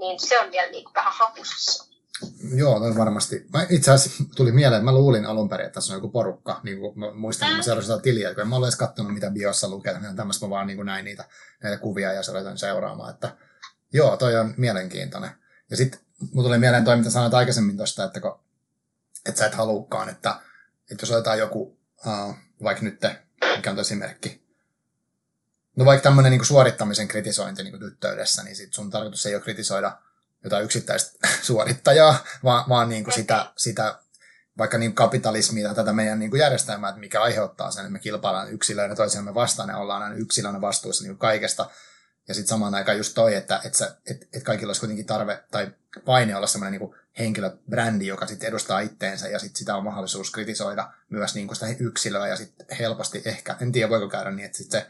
[0.00, 1.95] niin se on vielä niin kuin vähän hapusissa.
[2.54, 3.46] Joo, toi varmasti.
[3.52, 6.80] Mä itse asiassa tuli mieleen, mä luulin alun perin, että tässä on joku porukka, niin
[6.80, 9.30] kuin mä muistan, että mä seurasin sitä tiliä, kun en mä ole edes katsonut, mitä
[9.30, 11.24] biossa lukee, niin tämmöistä mä vaan niin kuin näin niitä,
[11.62, 13.36] näitä kuvia ja aloitan seuraamaan, että
[13.92, 15.30] joo, toi on mielenkiintoinen.
[15.70, 16.00] Ja sitten
[16.32, 18.40] mulla tuli mieleen toi, mitä sanoit aikaisemmin tuosta, että, kun,
[19.26, 20.40] että sä et halukaan, että,
[20.90, 23.00] että jos otetaan joku, uh, vaikka nyt,
[23.56, 24.46] mikä on esimerkki,
[25.76, 29.98] No vaikka tämmöinen niin suorittamisen kritisointi niin tyttöydessä, niin sit sun tarkoitus ei ole kritisoida
[30.46, 33.98] jotain yksittäistä suorittajaa, vaan, vaan niin kuin sitä, sitä
[34.58, 38.52] vaikka niin kapitalismia tätä meidän niin kuin järjestelmää, että mikä aiheuttaa sen, että me kilpaillaan
[38.52, 41.70] yksilöinä toisiamme vastaan ja ollaan aina yksilönä vastuussa niin kaikesta.
[42.28, 45.72] Ja sitten samaan aikaan just toi, että, että, että, että kaikilla olisi kuitenkin tarve tai
[46.04, 50.92] paine olla semmoinen niin henkilöbrändi, joka sitten edustaa itteensä ja sitten sitä on mahdollisuus kritisoida
[51.10, 54.58] myös niin kuin sitä yksilöä ja sitten helposti ehkä, en tiedä voiko käydä niin, että
[54.58, 54.86] sitten se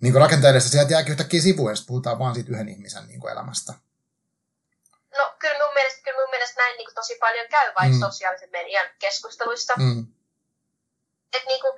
[0.00, 3.32] niin kuin rakenteellista sieltä jääkin yhtäkkiä sivuun, jos puhutaan vaan siitä yhden ihmisen niin kuin
[3.32, 3.74] elämästä.
[5.18, 8.00] No kyllä mun mielestä, kyllä mun mielestä näin niin kuin tosi paljon käy vaikka mm.
[8.00, 9.74] sosiaalisen median keskusteluissa.
[9.78, 10.06] Mm.
[11.36, 11.72] Että niin kuin,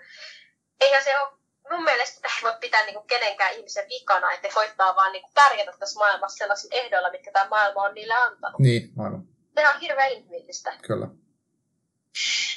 [0.81, 1.33] eihän se ole,
[1.71, 5.35] mun mielestä ei voi pitää niin kuin kenenkään ihmisen vikana, että koittaa vaan niin kuin
[5.35, 8.61] pärjätä tässä maailmassa sellaisilla ehdoilla, mitkä tämä maailma on niille antanut.
[8.61, 9.29] Niin, aivan.
[9.55, 10.73] Se on hirveän inhimillistä.
[10.83, 11.09] Kyllä.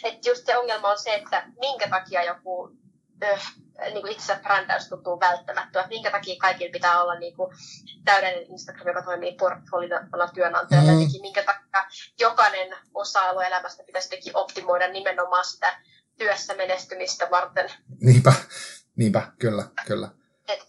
[0.04, 2.72] Että just se ongelma on se, että minkä takia joku
[3.80, 7.56] niin kuin itse brändäys tuntuu välttämättä, minkä takia kaikilla pitää olla niin kuin,
[8.06, 11.22] täydellinen Instagram, joka toimii portfoliona työnantajalle, mm.
[11.22, 11.86] minkä takia
[12.20, 15.82] jokainen osa-alue elämästä pitäisi jotenkin optimoida nimenomaan sitä
[16.18, 17.72] työssä menestymistä varten.
[18.02, 18.34] Niinpä,
[18.96, 20.08] niinpä, kyllä, kyllä.
[20.48, 20.68] Et,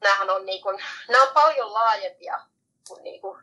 [0.00, 0.78] nämähän on, niin kuin,
[1.08, 2.40] nämä on paljon laajempia
[2.88, 3.42] kuin, niin kuin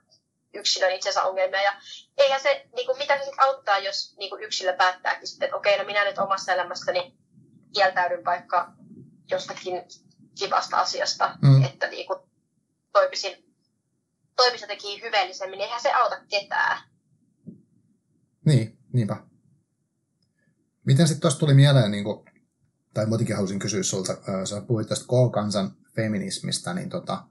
[0.54, 1.62] yksilön itsensä ongelmia.
[1.62, 1.74] Ja
[2.18, 5.58] eihän se, niin kuin, mitä se sitten auttaa, jos niin kuin yksilö päättääkin sitten, että
[5.58, 7.18] okei, okay, no minä nyt omassa elämässäni
[7.74, 8.74] kieltäydyn vaikka
[9.32, 9.74] jostakin
[10.40, 11.64] kivasta asiasta, mm.
[11.64, 12.20] että niin kuin
[12.94, 13.54] toimisin,
[14.36, 16.82] toimisin jotenkin hyveellisemmin, niin eihän se auta ketään.
[18.46, 19.18] Niin, niinpä.
[20.86, 22.26] Miten sitten tuosta tuli mieleen, niin kuin,
[22.94, 27.24] tai muutenkin halusin kysyä sulta, sä puhuit tästä K-kansan feminismistä, niin tota,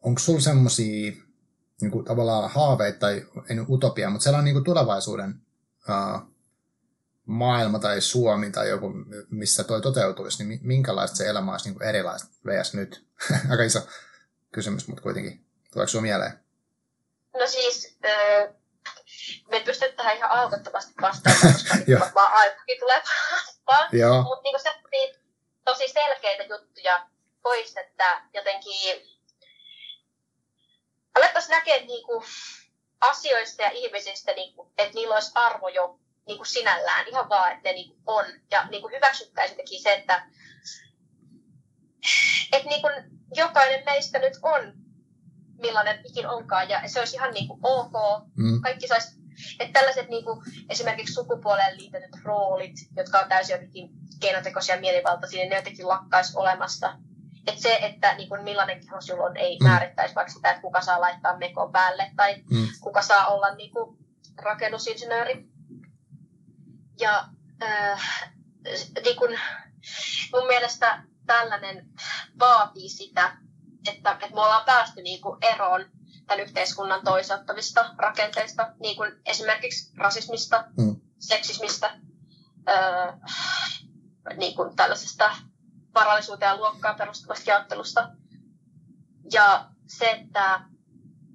[0.00, 1.12] onko sulla semmoisia
[1.80, 5.42] niin kuin, tavallaan haaveita tai en utopia, mutta sellainen niin kuin tulevaisuuden
[5.88, 6.35] uh,
[7.26, 8.92] maailma tai Suomi tai joku,
[9.30, 12.74] missä toi toteutuisi, niin minkälaista se elämä olisi niin kuin erilaista vs.
[12.74, 13.06] nyt?
[13.50, 13.80] Aika iso
[14.52, 15.46] kysymys, mutta kuitenkin.
[15.72, 16.40] Tuleeko sinulla mieleen?
[17.40, 18.54] No siis, äh,
[19.50, 23.02] me pysty tähän ihan alkottomasti vastaamaan, koska varmaan aikakin tulee
[23.66, 24.24] vastaan.
[24.24, 24.70] Mutta niin se
[25.64, 27.06] tosi selkeitä juttuja
[27.42, 29.02] pois, että jotenkin
[31.14, 32.24] alettaisiin näkemään niinku
[33.00, 37.68] asioista ja ihmisistä, niinku, että niillä olisi arvo jo niin kuin sinällään, ihan vaan, että
[37.68, 38.24] ne niin kuin on.
[38.50, 40.26] Ja niin kuin hyväksyttäisiin se, että,
[42.52, 42.94] että niin kuin
[43.36, 44.72] jokainen meistä nyt on,
[45.60, 47.92] millainen ikin onkaan, ja se olisi ihan niin kuin ok.
[48.36, 48.60] Mm.
[48.60, 49.16] Kaikki saisi,
[49.60, 53.88] että tällaiset niin kuin, esimerkiksi sukupuoleen liitetyt roolit, jotka on täysin jotenkin
[54.20, 56.98] keinotekoisia mielivaltaisia, niin ne jotenkin lakkaisi olemasta.
[57.46, 59.68] että se, että niin kuin millainen keho sulla on, ei mm.
[59.68, 62.66] määrittäisi vaikka sitä, että kuka saa laittaa mekon päälle tai mm.
[62.80, 63.98] kuka saa olla niin kuin
[64.42, 65.55] rakennusinsinööri.
[67.00, 67.28] Ja
[67.62, 68.32] äh,
[69.04, 69.40] niin kuin,
[70.32, 71.86] mun mielestä tällainen
[72.38, 73.36] vaatii sitä,
[73.88, 75.84] että, että me ollaan päästy niin kuin eroon
[76.26, 81.00] tämän yhteiskunnan toiseuttavista rakenteista, niin kuin esimerkiksi rasismista, mm.
[81.18, 81.98] seksismistä,
[82.68, 83.12] öö,
[84.36, 85.36] niin kuin tällaisesta
[85.94, 88.10] varallisuuteen ja luokkaan perustuvasta jaottelusta.
[89.32, 90.60] Ja se, että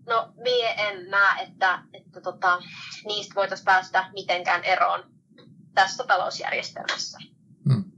[0.08, 2.62] no mie en näe, että, että tota,
[3.06, 5.12] niistä voitaisiin päästä mitenkään eroon
[5.74, 7.18] tässä talousjärjestelmässä.
[7.66, 7.92] Mm.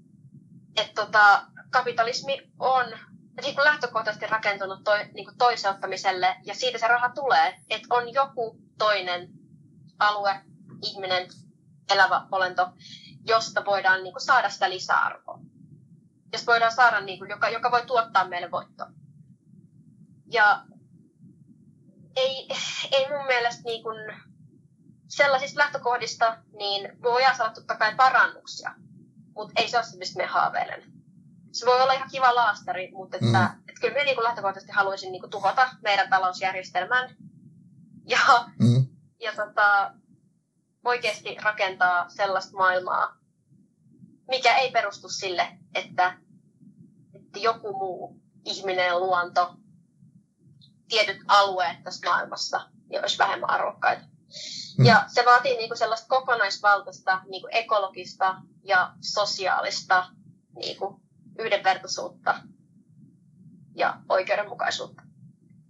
[0.76, 2.86] Et tota, kapitalismi on
[3.42, 8.14] niin kuin lähtökohtaisesti rakentunut toi, niin kuin toiseuttamiselle ja siitä se raha tulee, että on
[8.14, 9.30] joku toinen
[10.00, 10.42] alue,
[10.82, 11.28] ihminen,
[11.94, 12.74] elävä olento,
[13.28, 15.40] josta voidaan niin kuin, saada sitä lisäarvoa.
[16.34, 18.92] Josta voidaan saada, niin kuin, joka, joka voi tuottaa meille voittoa.
[20.32, 20.66] Ja
[22.16, 22.48] ei,
[22.92, 23.98] ei mun mielestä niin kuin,
[25.16, 28.76] sellaisista lähtökohdista niin voidaan saada totta kai parannuksia,
[29.36, 30.84] mutta ei se ole se, mistä me haaveilen.
[31.52, 33.60] Se voi olla ihan kiva laastari, mutta että, mm.
[33.70, 37.16] että kyllä minä niin lähtökohtaisesti haluaisin niin kuin, tuhota meidän talousjärjestelmän
[38.08, 38.20] ja,
[38.60, 38.88] mm.
[39.20, 39.94] ja tota,
[40.86, 43.18] oikeasti rakentaa sellaista maailmaa,
[44.28, 46.18] mikä ei perustu sille, että,
[47.14, 49.56] että joku muu ihminen ja luonto,
[50.90, 54.13] tietyt alueet tässä maailmassa niin olisi vähemmän arvokkaita.
[54.78, 54.86] Mm.
[54.86, 60.06] Ja se vaatii niinku sellaista kokonaisvaltaista niinku ekologista ja sosiaalista
[60.56, 61.02] niinku
[61.40, 62.36] yhdenvertaisuutta
[63.76, 65.04] ja oikeudenmukaisuutta.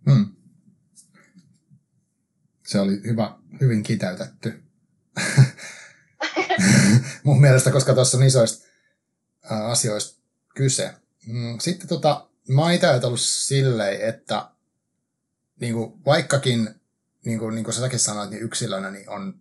[0.05, 0.35] Mm.
[2.67, 4.63] Se oli hyvä, hyvin kiteytetty.
[7.23, 8.67] Mun mielestä, koska tuossa on isoista
[9.49, 10.21] asioista
[10.55, 10.93] kyse.
[11.27, 14.49] Mm, sitten tota, mä oon itse ajatellut silleen, että
[15.59, 16.69] niin kuin, vaikkakin
[17.25, 19.39] niin kuin, niin kuin säkin sanoit, niin yksilönä niin on,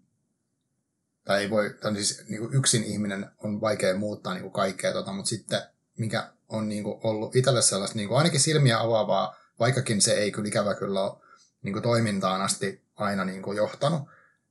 [1.24, 4.92] tai ei voi, tai siis niin kuin yksin ihminen on vaikea muuttaa niin kuin kaikkea,
[4.92, 5.62] tota, mutta sitten
[5.98, 10.32] mikä on niin kuin ollut itselle sellaista niin kuin ainakin silmiä avaavaa, vaikkakin se ei
[10.32, 11.22] kyllä ikävä kyllä ole
[11.62, 14.02] niin kuin toimintaan asti aina niin kuin johtanut,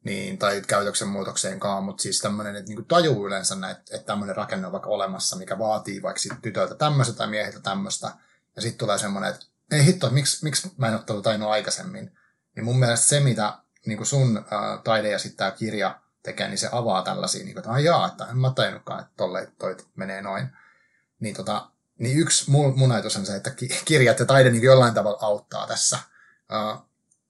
[0.03, 4.65] niin, tai käytöksen muutokseenkaan, mutta siis tämmöinen, että niin tajuu yleensä, että, että tämmöinen rakenne
[4.65, 8.11] on vaikka olemassa, mikä vaatii vaikka tytöltä tämmöistä tai mieheltä tämmöistä,
[8.55, 12.11] ja sitten tulee semmoinen, että ei hitto, miksi, miksi mä en ole tainnut aikaisemmin,
[12.55, 16.47] niin mun mielestä se, mitä niin kuin sun ää, taide ja sitten tämä kirja tekee,
[16.47, 19.77] niin se avaa tällaisia, niin kuin, että jaa, että en mä tajunnutkaan, että tolle toi
[19.95, 20.47] menee noin.
[21.19, 23.51] Niin, tota, niin yksi mun, mun ajatus on se, että
[23.85, 25.99] kirjat ja taide niin jollain tavalla auttaa tässä.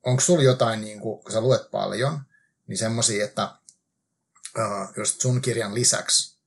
[0.03, 2.19] Onko sulla jotain, niin kuin, kun sä luet paljon,
[2.67, 3.51] niin semmoisia, että
[4.57, 6.37] uh, just sun kirjan lisäksi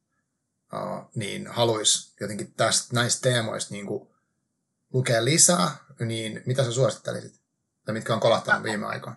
[0.72, 4.08] uh, niin haluaisi jotenkin tästä, näistä teemoista niin kuin,
[4.92, 7.43] lukea lisää, niin mitä sä suosittelisit?
[7.84, 9.16] Tai mitkä on kolahtanut viime aikoina?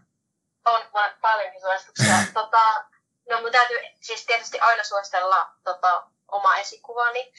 [0.66, 0.82] On
[1.22, 2.16] paljonkin suosituksia.
[2.42, 2.86] tota,
[3.30, 7.34] no mun täytyy siis tietysti aina suositella tota, oma esikuvani,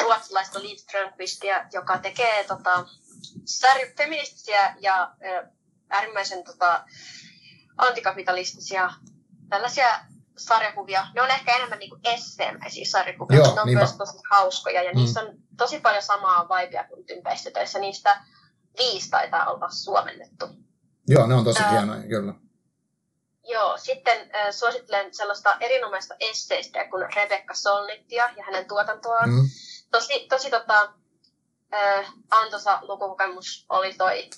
[0.00, 2.84] ruotsalaista Liv Strömqvistia, joka tekee tota,
[3.96, 5.46] feministisiä ja ö,
[5.90, 6.84] äärimmäisen tota,
[7.76, 8.90] antikapitalistisia
[9.48, 10.00] tällaisia
[10.36, 11.06] sarjakuvia.
[11.14, 13.84] Ne on ehkä enemmän niin esseemäisiä sarjakuvia, Joo, ne on niinpä.
[13.84, 14.96] myös tosi hauskoja ja mm.
[14.96, 17.78] niissä on tosi paljon samaa vaipia kuin tympäistötöissä.
[17.78, 18.24] Niistä
[18.78, 20.63] viisi taitaa olla suomennettu.
[21.08, 22.34] Joo, ne on tosi hienoja, kyllä.
[23.48, 29.30] Joo, sitten äh, suosittelen sellaista erinomaista esseistä kuin Rebecca Solnittia ja hänen tuotantoaan.
[29.30, 29.42] Mm.
[29.90, 30.94] Tosi, tosi tota,
[31.74, 34.30] äh, antoisa lukukokemus oli toi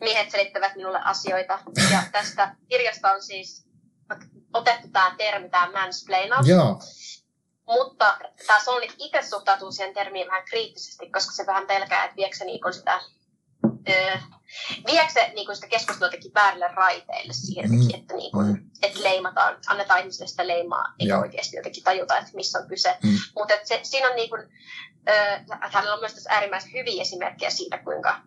[0.00, 1.58] Miehet selittävät minulle asioita.
[1.92, 3.68] Ja tästä kirjasta on siis
[4.54, 6.48] otettu tämä termi, tämä mansplainaus.
[6.48, 6.80] Joo.
[7.66, 12.36] Mutta tämä Solnit itse suhtautuu siihen termiin vähän kriittisesti, koska se vähän pelkää, että viekö
[12.36, 13.00] se niin sitä
[13.88, 14.16] Öö,
[14.86, 17.88] viekö se niin sitä keskustelua teki väärille raiteille siihen, mm.
[17.94, 18.70] että, niin kuin, mm.
[18.82, 21.20] että leimataan, annetaan ihmisille sitä leimaa, eikä Joo.
[21.20, 22.96] oikeasti jotenkin tajuta, että missä on kyse.
[23.02, 23.18] Mm.
[23.36, 24.42] Mutta se, siinä on niin kuin,
[25.08, 28.20] öö, hänellä on myös tässä äärimmäisen hyviä esimerkkejä siitä, kuinka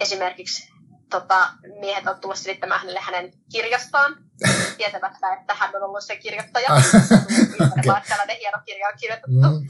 [0.00, 0.68] esimerkiksi
[1.10, 4.16] tota, miehet on tullut selittämään hänelle hänen kirjastaan,
[4.76, 6.68] tietämättä, että hän on ollut se kirjoittaja.
[6.74, 8.02] okay.
[8.08, 9.30] tällainen hieno kirja on kirjoitettu.
[9.30, 9.66] Mm,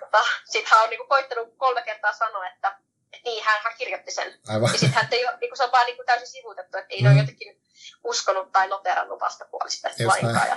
[0.00, 2.78] tota, Sitten hän on niin kuin, koittanut kolme kertaa sanoa, että
[3.24, 4.40] niin, hän, hän kirjoitti sen.
[4.48, 4.72] Aivan.
[4.72, 7.02] Ja sitten hän ei ole, niin se on vaan niin kuin täysin sivuutettu, että ei
[7.02, 7.06] mm.
[7.06, 7.62] ole jotenkin
[8.04, 10.48] uskonut tai noterannut vastapuolista lainkaan.
[10.48, 10.56] Ja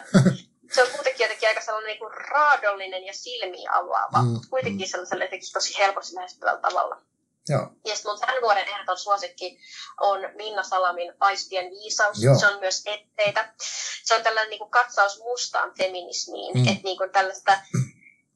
[0.72, 4.40] se on kuitenkin jotenkin aika sellainen niin kuin raadollinen ja silmiä avaava, mm.
[4.50, 7.02] kuitenkin sellaisella jotenkin tosi helposti lähestyvällä tavalla.
[7.50, 7.70] Joo.
[7.86, 9.60] Ja sitten mun tämän vuoden ehdoton suosikki
[10.00, 12.24] on Minna Salamin Aistien viisaus.
[12.24, 12.40] Joo.
[12.40, 13.54] Se on myös etteitä.
[14.04, 16.58] Se on tällainen niin kuin katsaus mustaan feminismiin.
[16.58, 16.68] Mm.
[16.68, 17.60] Että niin kuin tällaista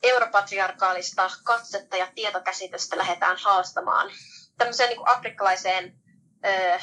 [0.03, 4.11] europatriarkaalista katsetta ja tietokäsitystä lähdetään haastamaan
[4.57, 5.95] tämmöiseen niin kuin afrikkalaiseen
[6.45, 6.79] ö,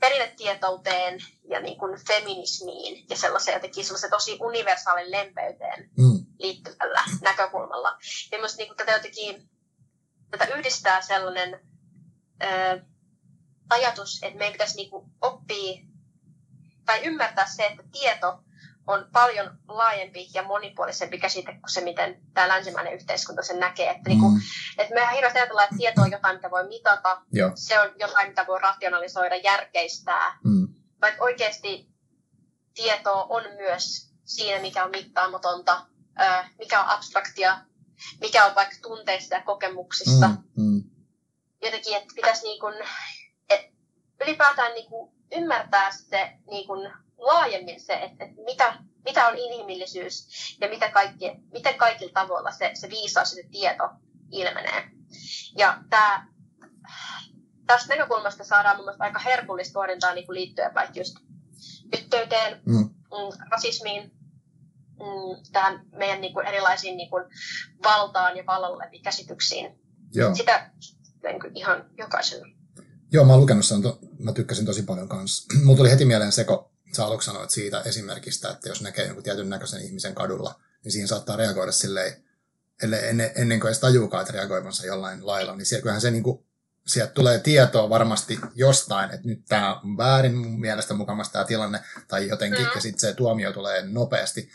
[0.00, 6.26] perinnetietouteen ja niin kuin feminismiin ja sellaiseen jotenkin sellaiseen tosi universaalin lempeyteen mm.
[6.38, 7.98] liittyvällä näkökulmalla.
[8.32, 9.50] Ja myös niin kuin tätä jotenkin
[10.30, 11.60] tätä yhdistää sellainen
[12.42, 12.82] ö,
[13.70, 15.82] ajatus, että meidän pitäisi niin kuin oppia
[16.84, 18.42] tai ymmärtää se, että tieto
[18.86, 23.90] on paljon laajempi ja monipuolisempi käsite kuin se, miten tämä länsimainen yhteiskunta sen näkee.
[23.90, 24.34] Että, niinku, mm.
[24.34, 24.44] niin
[24.76, 27.50] kuin, että me hirveästi ajatellaan, että tieto on jotain, mitä voi mitata, Joo.
[27.54, 30.68] se on jotain, mitä voi rationalisoida, järkeistää, mm.
[31.00, 31.90] vaikka oikeasti
[32.74, 35.86] tieto on myös siinä, mikä on mittaamatonta,
[36.58, 37.58] mikä on abstraktia,
[38.20, 40.28] mikä on vaikka tunteista ja kokemuksista.
[40.28, 40.64] Mm.
[40.64, 40.82] Mm.
[41.62, 42.74] Jotenkin, että pitäisi niin kuin,
[43.50, 43.72] että
[44.20, 50.28] ylipäätään niin kuin ymmärtää se niin kuin laajemmin se, että, että mitä, mitä on inhimillisyys
[50.60, 53.90] ja mitä kaikki, miten kaikilla tavoilla se, se viisaus ja se tieto
[54.30, 54.90] ilmenee.
[55.58, 56.26] Ja tämä,
[57.66, 61.16] tästä näkökulmasta saadaan mun mielestä aika herkullista pohdintaa niin liittyen vaikka just
[61.92, 62.76] yhteyteen, mm.
[62.76, 63.48] mm.
[63.50, 64.02] rasismiin,
[65.00, 67.24] mm, tähän meidän niin kuin erilaisiin niin kuin
[67.84, 69.80] valtaan ja vallalle käsityksiin.
[70.14, 70.34] Joo.
[70.34, 70.70] Sitä
[71.22, 72.40] niin kuin ihan jokaisen.
[73.12, 75.46] Joo, mä oon lukenut sen, to, mä tykkäsin tosi paljon kanssa.
[75.64, 79.48] Mulla tuli heti mieleen seko, sä aluksi sanoit siitä esimerkistä, että jos näkee jonkun tietyn
[79.48, 82.24] näköisen ihmisen kadulla, niin siihen saattaa reagoida silleen,
[82.82, 86.46] ennen, ennen kuin edes tajuukaan, että reagoivansa jollain lailla, niin siellä, kyllähän se niin kuin,
[86.86, 91.80] sieltä tulee tietoa varmasti jostain, että nyt tämä on väärin mun mielestä mukamassa tämä tilanne,
[92.08, 92.70] tai jotenkin, mm.
[92.74, 94.50] ja sitten se tuomio tulee nopeasti,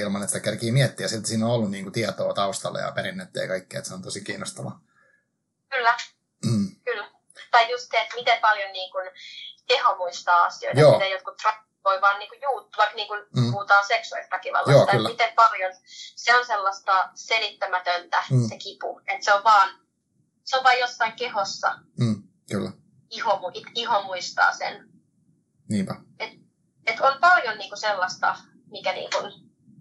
[0.00, 1.08] ilman, että sitä kerkii miettiä.
[1.08, 4.02] Silti siinä on ollut niin kuin, tietoa taustalla ja perinnettä ja kaikkea, että se on
[4.02, 4.80] tosi kiinnostava.
[5.70, 5.96] Kyllä,
[6.44, 6.76] mm.
[6.84, 7.10] kyllä.
[7.50, 9.10] Tai just se, että miten paljon niin kuin,
[9.70, 10.92] keho muistaa asioita, Joo.
[10.92, 11.42] miten jotkut
[11.84, 13.52] voi vaan niinku juuttua, vaikka niinku mm.
[13.52, 15.72] puhutaan seksuaalista väkivallasta, että miten paljon
[16.16, 18.48] se on sellaista selittämätöntä, mm.
[18.48, 19.68] se kipu, että se on vaan,
[20.44, 21.78] se on vaan jossain kehossa.
[22.00, 22.70] Mm, kyllä.
[23.10, 24.88] Iho, iho muistaa sen.
[25.68, 25.94] Niinpä.
[26.18, 26.30] Et,
[26.86, 28.36] et on paljon niinku sellaista,
[28.70, 29.18] mikä niinku,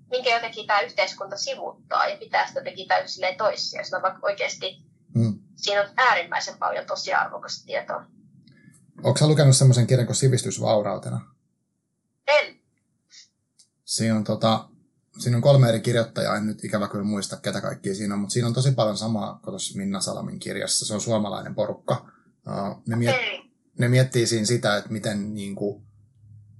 [0.09, 4.77] minkä jotenkin tämä yhteiskunta sivuttaa ja pitää sitä jotenkin täysin toissijaisena, vaikka oikeasti
[5.15, 5.39] mm.
[5.55, 8.05] siinä on äärimmäisen paljon tosi arvokasta tietoa.
[9.03, 11.35] Onko lukenut semmoisen kirjan kuin Sivistysvaurautena?
[12.27, 12.59] En.
[13.85, 14.69] Siinä on, tota,
[15.19, 18.33] siinä on kolme eri kirjoittajaa, en nyt ikävä kyllä muista ketä kaikkia siinä on, mutta
[18.33, 20.85] siinä on tosi paljon samaa kuin tuossa Minna Salamin kirjassa.
[20.85, 22.11] Se on suomalainen porukka.
[22.87, 23.49] Ne, miet, okay.
[23.79, 25.83] ne miettii siinä sitä, että miten, niin kuin,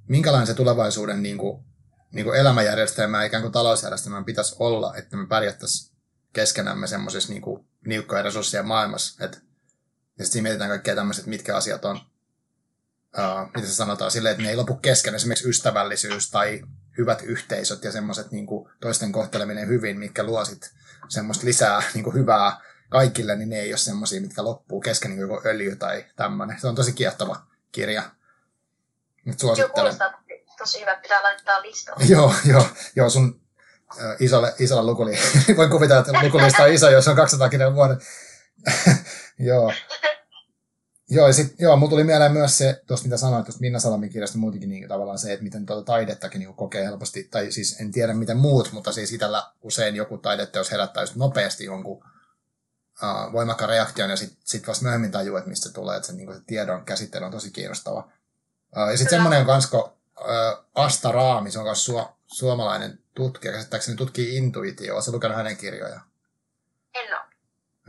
[0.08, 1.64] minkälainen se tulevaisuuden niin kuin,
[2.12, 5.96] niin kuin elämäjärjestelmä ja ikään kuin talousjärjestelmän pitäisi olla, että me pärjättäisiin
[6.34, 9.26] keskenämme semmoisessa niin niukkojen resurssien maailmassa.
[9.26, 9.44] Et,
[10.20, 12.00] ja sitten mietitään kaikkea tämmöiset, mitkä asiat on
[13.18, 16.62] uh, mitä se sanotaan, silleen, että ne ei lopu kesken, esimerkiksi ystävällisyys tai
[16.98, 18.48] hyvät yhteisöt ja semmoiset niin
[18.80, 20.72] toisten kohteleminen hyvin, mitkä luo sit
[21.08, 22.58] semmoista lisää niin kuin hyvää
[22.90, 26.60] kaikille, niin ne ei ole semmoisia, mitkä loppuu kesken niin kuin öljy tai tämmöinen.
[26.60, 27.42] Se on tosi kiehtova
[27.72, 28.04] kirja.
[29.26, 29.96] Nyt suosittelen.
[30.00, 30.12] Joo,
[30.58, 32.06] tosi hyvä, pitää laittaa listalle.
[32.16, 33.42] joo, joo, joo, sun
[34.02, 35.12] äh, isolle, isolle lukuli.
[35.58, 37.98] Voin kuvitella, että lukulista on iso, jos on 200 kirjan vuoden.
[39.40, 39.74] joo.
[41.12, 44.10] Joo, ja sit, joo, mulla tuli mieleen myös se, tuosta mitä sanoit tuosta Minna Salamin
[44.10, 47.92] kirjasta muutenkin niin, tavallaan se, että miten tuota taidettakin niin kokee helposti, tai siis en
[47.92, 52.04] tiedä miten muut, mutta siis itellä usein joku taideteos herättää just nopeasti jonkun
[53.04, 56.14] uh, voimakkaan reaktion, ja sitten sit vasta myöhemmin tajuu, että mistä se tulee, että se,
[56.14, 58.12] niin se tiedon käsittely on tosi kiinnostava.
[58.78, 59.92] Uh, ja sitten semmoinen on kans, uh,
[60.76, 66.02] Asta Raami, se on myös su- suomalainen tutkija, käsittääkseni tutkii intuitio, Oletko lukenut hänen kirjoja?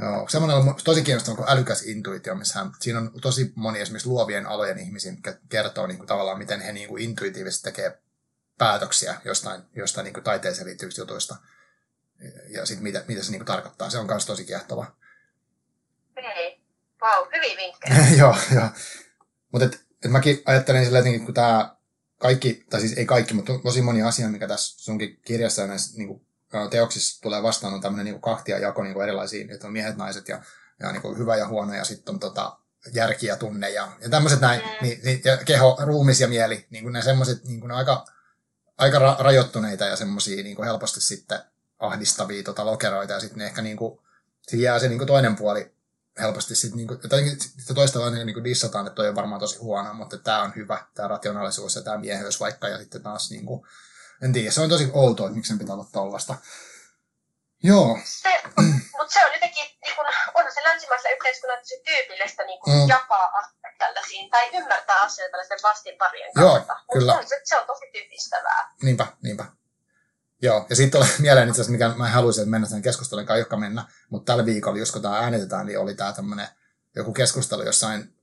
[0.02, 4.08] Joo, semmoinen on tosi kiinnostava kuin älykäs intuitio, missä hän, siinä on tosi moni esimerkiksi
[4.08, 7.98] luovien alojen ihmisiä, jotka kertoo niin kuin, tavallaan, miten he niin kuin, intuitiivisesti tekee
[8.58, 11.36] päätöksiä jostain, jostain niin kuin, taiteeseen liittyvistä jutuista.
[12.48, 13.90] Ja sitten mitä, mitä se niin kuin, tarkoittaa.
[13.90, 14.96] Se on myös tosi kiehtova.
[16.16, 16.60] Hei,
[17.02, 17.96] wow, hyviä vinkkejä.
[18.20, 18.68] joo, joo.
[19.52, 21.76] Mutta et, et mäkin ajattelen sillä jotenkin, kun tämä
[22.18, 25.98] kaikki, tai siis ei kaikki, mutta tosi moni asia, mikä tässä sunkin kirjassa ja näissä
[25.98, 26.26] niin kuin,
[26.70, 30.42] teoksissa tulee vastaan on tämmöinen niin kahtia jako niin erilaisiin, että on miehet, naiset ja,
[30.80, 32.58] ja niin kuin hyvä ja huono ja sitten on tota,
[32.92, 34.86] järki ja tunne ja, ja tämmöiset näin, mm.
[34.86, 38.04] niin, niin, ja keho, ruumis ja mieli, niin kuin ne semmoiset niin kuin aika,
[38.78, 41.40] aika ra- rajoittuneita ja semmoisia niin kuin helposti sitten
[41.78, 44.00] ahdistavia tota, lokeroita ja sitten ne ehkä niin kuin,
[44.52, 45.72] jää se niin kuin toinen puoli
[46.20, 49.40] helposti sitten, niin kuin, jotenkin sitä toista vaan niin kuin dissataan, että toi on varmaan
[49.40, 53.30] tosi huono, mutta tämä on hyvä, tämä rationaalisuus ja tämä miehyys vaikka ja sitten taas
[53.30, 53.66] niin kuin,
[54.22, 56.34] en tiedä, se on tosi outoa, että miksi sen pitää olla tollasta.
[57.62, 57.98] Joo.
[58.04, 58.42] Se,
[58.98, 62.88] mutta se on jotenkin, niin kun, on se länsimaisessa yhteiskunnassa tosi tyypillistä niin kun mm.
[62.88, 66.72] jakaa asioita tällaisiin, tai ymmärtää asioita tällaisten vastinparien kautta.
[66.72, 67.12] Joo, kyllä.
[67.12, 68.74] Se on, se, on tosi typistävää.
[68.82, 69.44] Niinpä, niinpä.
[70.42, 73.84] Joo, ja sitten tulee mieleen itse asiassa, mikä mä haluaisin, mennä sen keskustelun, joka mennä,
[74.10, 76.48] mutta tällä viikolla, jos kun tämä äänitetään, niin oli tämä tämmöinen
[76.96, 78.14] joku keskustelu jossain,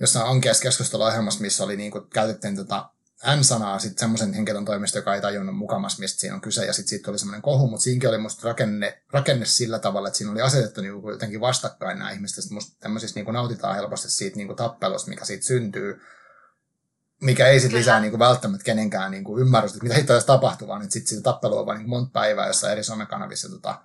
[0.00, 2.90] jossain onkeassa keskusteluohjelmassa, missä oli niin kuin, käytettiin tota
[3.36, 6.88] N-sanaa sitten semmoisen henkilön toimesta, joka ei tajunnut mukamas, mistä siinä on kyse, ja sitten
[6.88, 10.40] siitä oli semmoinen kohu, mutta siinäkin oli musta rakenne, rakenne sillä tavalla, että siinä oli
[10.40, 15.08] asetettu niin jotenkin vastakkain nämä ihmiset, musta tämmöisissä niin nautitaan helposti siitä niin kuin tappelusta,
[15.10, 16.00] mikä siitä syntyy,
[17.20, 20.24] mikä ei sitten lisää niin kuin välttämättä kenenkään niin kuin ymmärrystä, että mitä hitto edes
[20.24, 23.48] tapahtuu, vaan sitten siitä tappelu on vain niin monta päivää jossain eri somekanavissa.
[23.48, 23.82] Tota,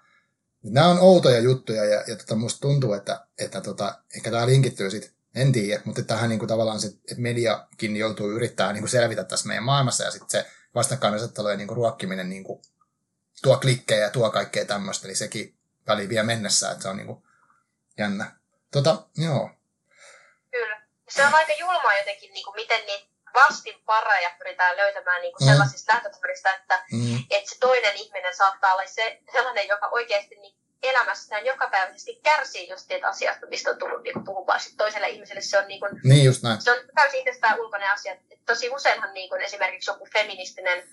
[0.64, 4.90] nämä on outoja juttuja ja, ja tota, musta tuntuu, että, että tota, ehkä tämä linkittyy
[4.92, 8.90] sitten, en tiedä, mutta tähän niin kuin tavallaan se, että mediakin joutuu yrittämään niin kuin
[8.90, 12.62] selvitä tässä meidän maailmassa ja sitten se vastakkainasettelu ja niin kuin ruokkiminen niin kuin
[13.42, 15.58] tuo klikkejä ja tuo kaikkea tämmöistä, niin sekin
[15.88, 17.24] väliin vie mennessä, että se on niin kuin
[17.98, 18.32] jännä.
[18.72, 19.50] Tota, joo.
[20.52, 20.82] Kyllä.
[21.10, 25.52] Se on aika julmaa jotenkin, niin kuin miten niitä vastinpareja pyritään löytämään niin kuin mm.
[25.52, 27.24] sellaisista lähtökohdista, että, mm.
[27.30, 32.88] että se toinen ihminen saattaa olla se, sellainen, joka oikeasti niin elämässään jokapäiväisesti kärsii just
[32.88, 35.42] siitä asiasta, mistä on tullut niin puhumaan sitten toiselle ihmiselle.
[35.42, 36.62] Se on, niin kuin, niin just näin.
[36.62, 38.14] Se on täysin itsestään ulkoinen asia.
[38.14, 40.84] Et tosi useinhan niin kuin esimerkiksi joku feministinen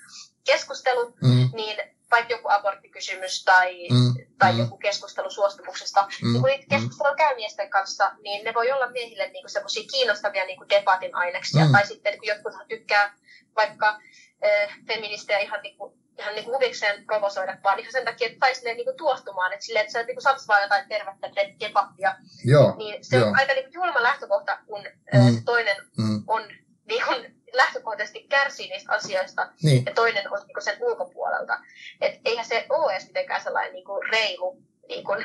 [0.45, 1.51] keskustelu, mm.
[1.55, 1.76] niin
[2.11, 4.59] vaikka joku aborttikysymys tai, mm, tai mm.
[4.59, 8.91] joku keskustelu suostumuksesta, mm, niin kun niitä keskustelua käy miesten kanssa, niin ne voi olla
[8.91, 11.64] miehille niin semmoisia kiinnostavia niin debatin aineksia.
[11.64, 11.72] Mm.
[11.72, 13.14] Tai sitten kun jotkut tykkää
[13.57, 18.27] vaikka äh, feministejä ihan, niin kuin, ihan niin kuin huvikseen provosoida, vaan ihan sen takia,
[18.27, 21.29] että saisi ne niin kuin tuostumaan, että, silleen, että sä niin saat vaan jotain tervettä
[21.61, 22.15] debattia.
[22.45, 23.29] Joo, niin se joo.
[23.29, 24.85] on aika niin kuin julma lähtökohta, kun
[25.15, 25.35] mm.
[25.35, 26.23] se toinen mm.
[26.27, 26.43] on
[26.89, 29.85] niin kuin, lähtökohtaisesti kärsii niistä asioista niin.
[29.87, 31.59] ja toinen on niin sen ulkopuolelta.
[32.01, 35.25] Et eihän se ole edes mitenkään sellainen niin kuin reilu niin kuin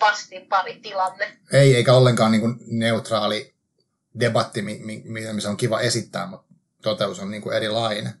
[0.00, 1.38] vastinpari tilanne.
[1.52, 3.54] Ei, eikä ollenkaan niin kuin neutraali
[4.20, 4.62] debatti,
[5.32, 8.19] missä on kiva esittää, mutta toteus on niin kuin erilainen.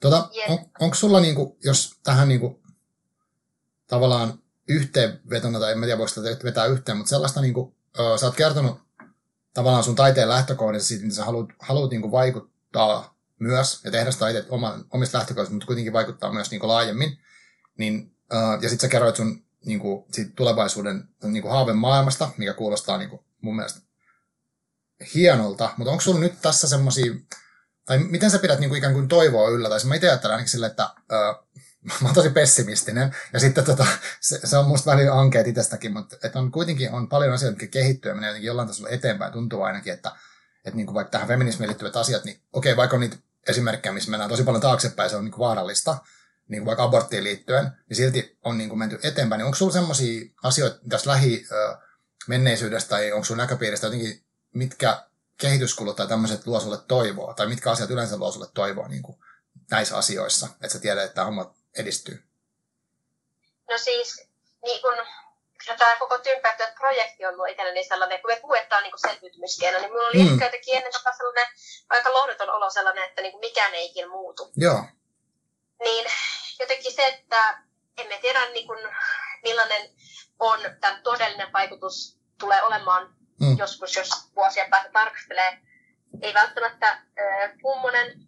[0.00, 2.62] Tota, on, onko sulla, niin kuin, jos tähän niin kuin,
[3.86, 4.38] tavallaan
[4.68, 7.74] yhteenvetona, tai en tiedä voiko sitä vetää yhteen, mutta sellaista, niin kuin,
[8.20, 8.80] sä oot kertonut
[9.54, 14.10] tavallaan sun taiteen lähtökohdissa siitä, mitä sä haluat, haluat niin kuin vaikuttaa myös ja tehdä
[14.10, 17.18] sitä itse oman, omista lähtökohdista, mutta kuitenkin vaikuttaa myös niin kuin laajemmin.
[17.78, 22.30] Niin, uh, ja sitten sä kerroit sun niin kuin, siitä tulevaisuuden niin kuin haaven maailmasta,
[22.36, 23.80] mikä kuulostaa niin kuin, mun mielestä
[25.14, 27.12] hienolta, mutta onko sulla nyt tässä semmoisia,
[27.90, 30.50] tai miten sä pidät niin kuin ikään kuin toivoa yllä, tai mä itse ajattelen ainakin
[30.50, 31.60] sille, että uh,
[32.02, 33.86] mä oon tosi pessimistinen, ja sitten tota,
[34.20, 37.72] se, se on musta välillä ankeet itsestäkin, mutta että on kuitenkin on paljon asioita, jotka
[37.72, 39.32] kehittyy ja menee jotenkin jollain tasolla eteenpäin.
[39.32, 40.12] Tuntuu ainakin, että,
[40.64, 43.16] että niin kuin vaikka tähän feminismiin liittyvät asiat, niin okei, vaikka on niitä
[43.48, 45.98] esimerkkejä, missä mennään tosi paljon taaksepäin, se on niin kuin vaarallista,
[46.48, 49.38] niin kuin vaikka aborttiin liittyen, niin silti on niin kuin menty eteenpäin.
[49.38, 51.46] Niin onko sulla sellaisia asioita tässä lähi
[52.28, 54.22] menneisyydestä tai onko sulla näköpiiristä jotenkin,
[54.54, 55.09] mitkä
[55.40, 59.18] kehityskulut tai tämmöiset luo sulle toivoa, tai mitkä asiat yleensä luo sulle toivoa niin kuin
[59.70, 62.24] näissä asioissa, että sä tiedät, että homma edistyy?
[63.70, 64.28] No siis,
[64.64, 64.94] niin kun,
[65.78, 66.18] tämä koko
[66.78, 70.32] projekti on ollut itselleni sellainen, kun me puhutaan niin selviytymiskeino, niin minulla oli mm.
[70.32, 71.46] ehkä jotenkin ennen sellainen
[71.90, 74.50] aika lohduton olo sellainen, että niin kuin mikään ei ikinä muutu.
[74.56, 74.84] Joo.
[75.84, 76.06] Niin
[76.60, 77.62] jotenkin se, että
[77.98, 78.88] emme tiedä niin kuin,
[79.42, 79.90] millainen
[80.38, 83.58] on tämän todellinen vaikutus tulee olemaan mm.
[83.58, 85.58] joskus, jos vuosia päästä tarkastelee.
[86.22, 87.02] Ei välttämättä äh,
[87.62, 88.20] kummonen,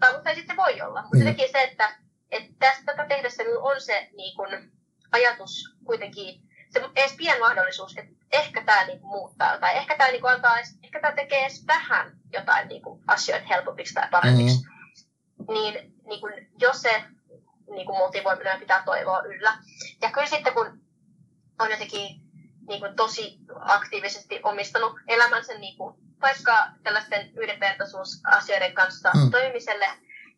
[0.00, 1.02] tai mutta sitten voi olla.
[1.02, 1.20] Mutta mm.
[1.20, 2.00] jotenkin se, että
[2.30, 4.72] että tästä tätä tehdessä on se niin kun,
[5.12, 6.40] ajatus kuitenkin,
[6.70, 11.00] se edes pieni mahdollisuus, että ehkä tämä niin muuttaa tai ehkä tämä niin antaa, ehkä
[11.00, 14.58] tämä tekee edes vähän jotain niin kuin, asioita helpommiksi tai paremmiksi.
[14.58, 15.54] Mm-hmm.
[15.54, 17.04] Niin, niin kun, jos se
[17.70, 19.58] niin kuin motivoiminen pitää toivoa yllä.
[20.02, 20.80] Ja kyllä sitten kun
[21.58, 22.20] on jotenkin
[22.68, 29.30] niin kuin, tosi aktiivisesti omistanut elämänsä niin kuin, vaikka tällaisten yhdenvertaisuusasioiden kanssa mm.
[29.30, 29.86] toimimiselle,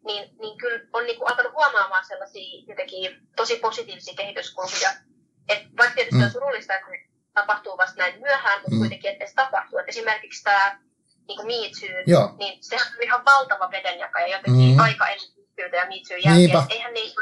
[0.04, 4.90] niin, niin kyllä on niin kuin alkanut huomaamaan sellaisia jotenkin tosi positiivisia kehityskulkuja.
[5.48, 6.24] Et vaikka tietysti mm.
[6.24, 6.86] on surullista, että
[7.34, 8.78] tapahtuu vasta näin myöhään, mutta mm.
[8.78, 9.78] kuitenkin, että se tapahtuu.
[9.78, 10.78] Et esimerkiksi tämä
[11.28, 12.34] niin kuin Me Too, Joo.
[12.38, 14.80] niin se on ihan valtava vedenjakaja jotenkin mm.
[14.80, 15.42] aika ennen
[15.72, 16.66] ja Me Too jälkeen.
[16.70, 17.12] Eihän, niin,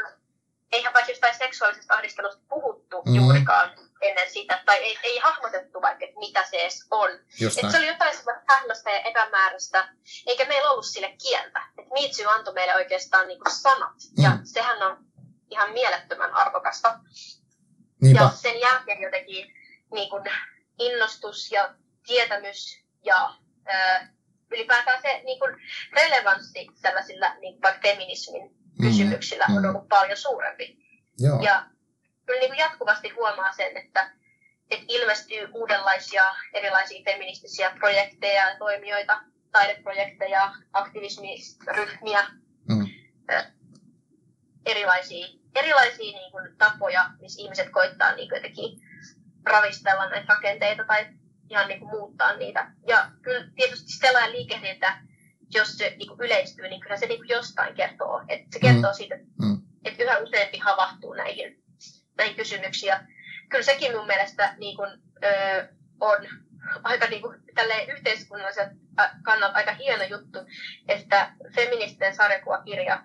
[0.71, 3.15] eihän vaikka jostain seksuaalisesta ahdistelusta puhuttu mm.
[3.15, 3.69] juurikaan
[4.01, 7.09] ennen sitä, tai ei, ei hahmotettu vaikka, että mitä se edes on.
[7.11, 9.89] Et se oli jotain hämmästä ja epämääräistä,
[10.27, 11.61] eikä meillä ollut sille kieltä.
[11.77, 14.23] Et Mitsu antoi meille oikeastaan niinku sanat, mm.
[14.23, 15.05] ja sehän on
[15.49, 16.99] ihan mielettömän arvokasta.
[18.01, 18.23] Niinpä.
[18.23, 19.53] Ja sen jälkeen jotenkin
[19.91, 20.23] niin kun,
[20.79, 21.75] innostus ja
[22.05, 23.33] tietämys ja
[23.73, 24.05] ö,
[24.51, 25.57] ylipäätään se niin kun,
[25.93, 28.87] relevanssi sellaisilla niin vaikka feminismin mm.
[28.87, 29.57] kysymyksillä mm.
[29.57, 30.77] on ollut paljon suurempi.
[31.19, 31.41] Joo.
[31.41, 31.65] Ja
[32.31, 34.11] kyllä niin jatkuvasti huomaa sen, että,
[34.71, 36.23] että ilmestyy uudenlaisia
[36.53, 39.21] erilaisia feministisiä projekteja ja toimijoita,
[39.51, 42.27] taideprojekteja, aktivismiryhmiä.
[42.69, 42.87] Mm.
[44.65, 48.79] erilaisia, erilaisia niin kuin, tapoja, missä ihmiset koittaa niin kuin, jotenkin
[49.45, 51.05] ravistella näitä rakenteita tai
[51.49, 52.71] ihan niin kuin, muuttaa niitä.
[52.87, 55.01] Ja kyllä tietysti sellainen liikehdintä,
[55.53, 58.21] jos se niin kuin, yleistyy, niin kyllä se niin kuin, jostain kertoo.
[58.27, 58.95] Et se kertoo mm.
[58.95, 59.61] siitä, mm.
[59.85, 61.60] että yhä useampi havahtuu näihin,
[62.17, 62.87] näihin kysymyksiin.
[62.87, 62.99] Ja
[63.49, 64.89] kyllä sekin mun mielestä niin kuin,
[65.23, 65.67] ö,
[65.99, 66.17] on
[66.83, 67.37] aika niin kuin,
[67.95, 68.79] yhteiskunnallisen
[69.23, 70.39] kannalta aika hieno juttu,
[70.87, 73.03] että feministinen sarjakuvakirja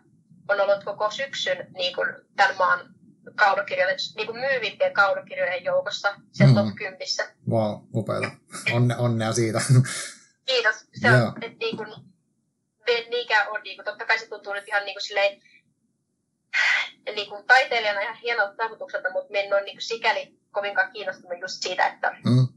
[0.49, 2.95] on ollut koko syksyn niin kuin, tämän maan
[3.35, 6.55] kaudokirjojen, niin kuin myyvimpien kaudokirjojen joukossa, sen mm.
[6.55, 6.99] top 10.
[7.51, 8.31] Wow, upeata.
[8.73, 9.61] Onne, onnea siitä.
[10.47, 10.87] Kiitos.
[11.01, 11.89] Se on, että niin kuin,
[12.87, 15.43] en niinkään ole, niin kuin, totta kai se tuntuu nyt ihan niin kuin silleen,
[17.15, 21.63] niin kuin taiteilijana ihan hienolta saavutukselta, mutta me en ole niin sikäli kovinkaan kiinnostunut just
[21.63, 22.49] siitä, että mm.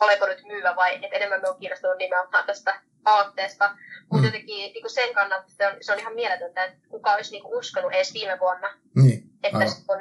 [0.00, 3.76] olenko nyt myyvä vai että enemmän me on kiinnostunut nimenomaan tästä aatteesta.
[4.00, 4.24] Mutta mm.
[4.24, 7.42] jotenkin niin kuin sen kannalta se on, se on ihan mieletöntä, että kuka olisi niin
[7.42, 9.22] kuin uskonut edes viime vuonna, niin.
[9.42, 10.00] että, se on,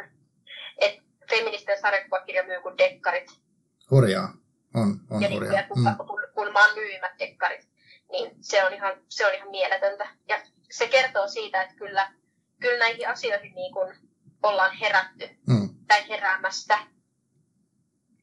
[0.77, 3.31] että feministinen sarjakuvakirja myy kuin dekkarit.
[3.91, 4.33] Hurjaa.
[4.75, 5.53] On, on ja hurjaa.
[5.53, 5.97] Niin, kun, mm.
[5.97, 7.69] kun, kun maan myymät dekkarit,
[8.11, 10.07] niin se on ihan, se on ihan mieletöntä.
[10.27, 12.11] Ja se kertoo siitä, että kyllä,
[12.59, 13.95] kyllä näihin asioihin niin kuin
[14.43, 15.69] ollaan herätty mm.
[15.87, 16.79] tai heräämästä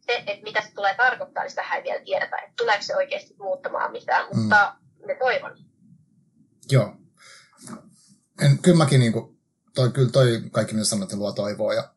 [0.06, 3.34] se, että mitä se tulee tarkoittaa, niin sitä ei vielä tiedetä, että tuleeko se oikeasti
[3.38, 4.38] muuttamaan mitään, mm.
[4.38, 4.76] mutta
[5.06, 5.58] me toivon.
[6.70, 6.96] Joo.
[8.42, 9.38] En, kyllä mäkin niin kuin,
[9.74, 11.94] toi, kyllä toi kaikki mitä sanoit, luo toivoa ja,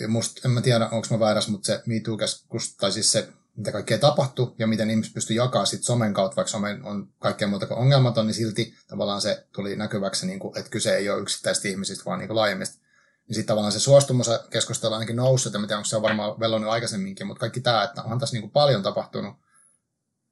[0.00, 3.72] ja musta, en mä tiedä, onko mä väärässä, mutta se MeToo-keskus, tai siis se, mitä
[3.72, 7.66] kaikkea tapahtui ja miten ihmiset pystyy jakamaan sit somen kautta, vaikka some on kaikkea muuta
[7.66, 11.68] kuin ongelmaton, niin silti tavallaan se tuli näkyväksi, niin kuin, että kyse ei ole yksittäisistä
[11.68, 12.86] ihmisistä, vaan niin kuin laajemmista
[13.28, 16.70] niin sitten tavallaan se suostumus keskustelu ainakin noussut, ja tiedä, onko se on varmaan vellonut
[16.70, 19.36] aikaisemminkin, mutta kaikki tämä, että onhan tässä niin kuin paljon tapahtunut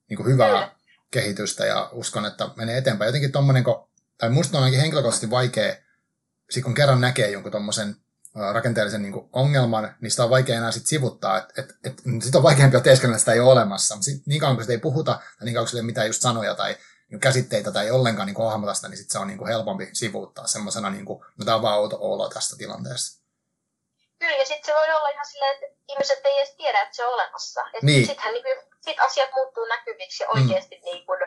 [0.09, 0.77] niin kuin hyvää
[1.11, 3.09] kehitystä, ja uskon, että menee eteenpäin.
[3.09, 3.65] Jotenkin tommonen,
[4.19, 5.77] tai musta on ainakin henkilökohtaisesti vaikea,
[6.65, 7.97] kun kerran näkee jonkun tuommoisen
[8.53, 11.39] rakenteellisen niin kuin ongelman, niin sitä on vaikea enää sit sivuttaa.
[11.39, 13.97] Et, et, et, sit on vaikeampi teeskennellä, että sitä ei ole olemassa.
[13.97, 16.23] Mutta niin kauan kuin sitä ei puhuta, tai niin kauan kuin ei ole mitään just
[16.23, 16.77] sanoja tai
[17.11, 19.91] niin käsitteitä tai ei ollenkaan niin hahmota sitä, niin sit se on niin kuin helpompi
[19.93, 23.25] sivuuttaa semmoisena, niin kuin, no tämä on vaan outo olo tästä tilanteesta.
[24.19, 27.07] Kyllä, ja sitten se voi olla ihan silleen, että ihmiset ei edes tiedä, että se
[27.07, 27.61] on olemassa.
[27.83, 28.07] niin.
[28.07, 28.45] Sittenhän niin
[28.85, 30.85] sit asiat muuttuu näkyviksi ja oikeasti mm.
[30.85, 31.19] niin kuin,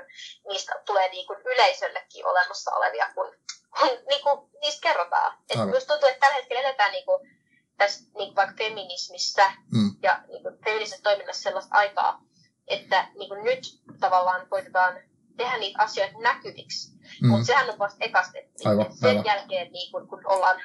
[0.48, 3.36] niistä tulee niin kuin yleisöllekin olemassa olevia, kun,
[3.80, 5.38] kun niin kuin, niistä kerrotaan.
[5.50, 7.30] Et myös tuntuu, että tällä hetkellä eletään niin kuin,
[7.78, 9.92] tässä niin kuin vaikka feminismissä mm.
[10.04, 12.22] ja niin kuin, feminismisessä toiminnassa sellaista aikaa,
[12.68, 13.64] että niin kuin nyt
[14.00, 15.00] tavallaan koitetaan
[15.38, 16.98] tehdä niitä asioita näkyviksi.
[17.22, 17.28] Mm.
[17.28, 18.38] Mutta sehän on vasta ekasti.
[18.66, 19.26] Aivan, sen aivan.
[19.26, 20.62] jälkeen, niin kun, kun ollaan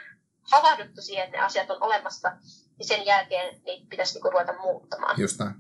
[0.51, 2.33] havahduttu siihen, että ne asiat on olemassa,
[2.79, 5.21] niin sen jälkeen niitä pitäisi niin ruveta muuttamaan.
[5.21, 5.55] Just näin.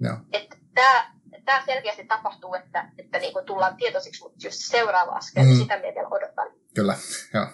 [0.00, 0.16] Joo.
[0.78, 1.12] Tämä,
[1.44, 5.62] tämä selkeästi tapahtuu, että, että niin tullaan tietoisiksi, mutta just seuraava askel, niin mm.
[5.62, 6.48] sitä me vielä odotan.
[6.74, 6.96] Kyllä,
[7.34, 7.46] joo.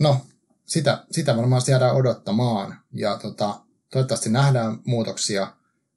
[0.00, 0.20] No,
[0.64, 2.80] sitä, sitä varmaan jäädään odottamaan.
[2.92, 3.54] Ja tota,
[3.90, 5.46] toivottavasti nähdään muutoksia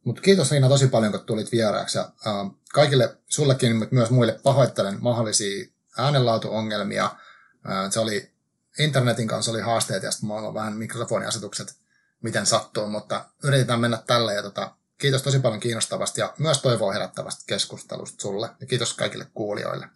[0.09, 1.97] mutta kiitos Riina tosi paljon, kun tulit vieraaksi.
[1.97, 5.65] Ja, äh, kaikille sullekin, mutta myös muille pahoittelen mahdollisia
[5.97, 7.03] äänenlaatuongelmia.
[7.05, 8.31] Äh, se oli,
[8.79, 11.75] internetin kanssa oli haasteet ja sitten mulla on vähän mikrofoniasetukset,
[12.23, 14.33] miten sattuu, mutta yritetään mennä tälle.
[14.33, 18.49] Ja tota, kiitos tosi paljon kiinnostavasta ja myös toivoa herättävästä keskustelusta sulle.
[18.59, 19.87] Ja kiitos kaikille kuulijoille.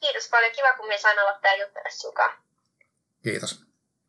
[0.00, 0.52] Kiitos paljon.
[0.52, 2.08] Kiva, kun me sain olla täällä juttelemassa
[3.22, 3.65] Kiitos.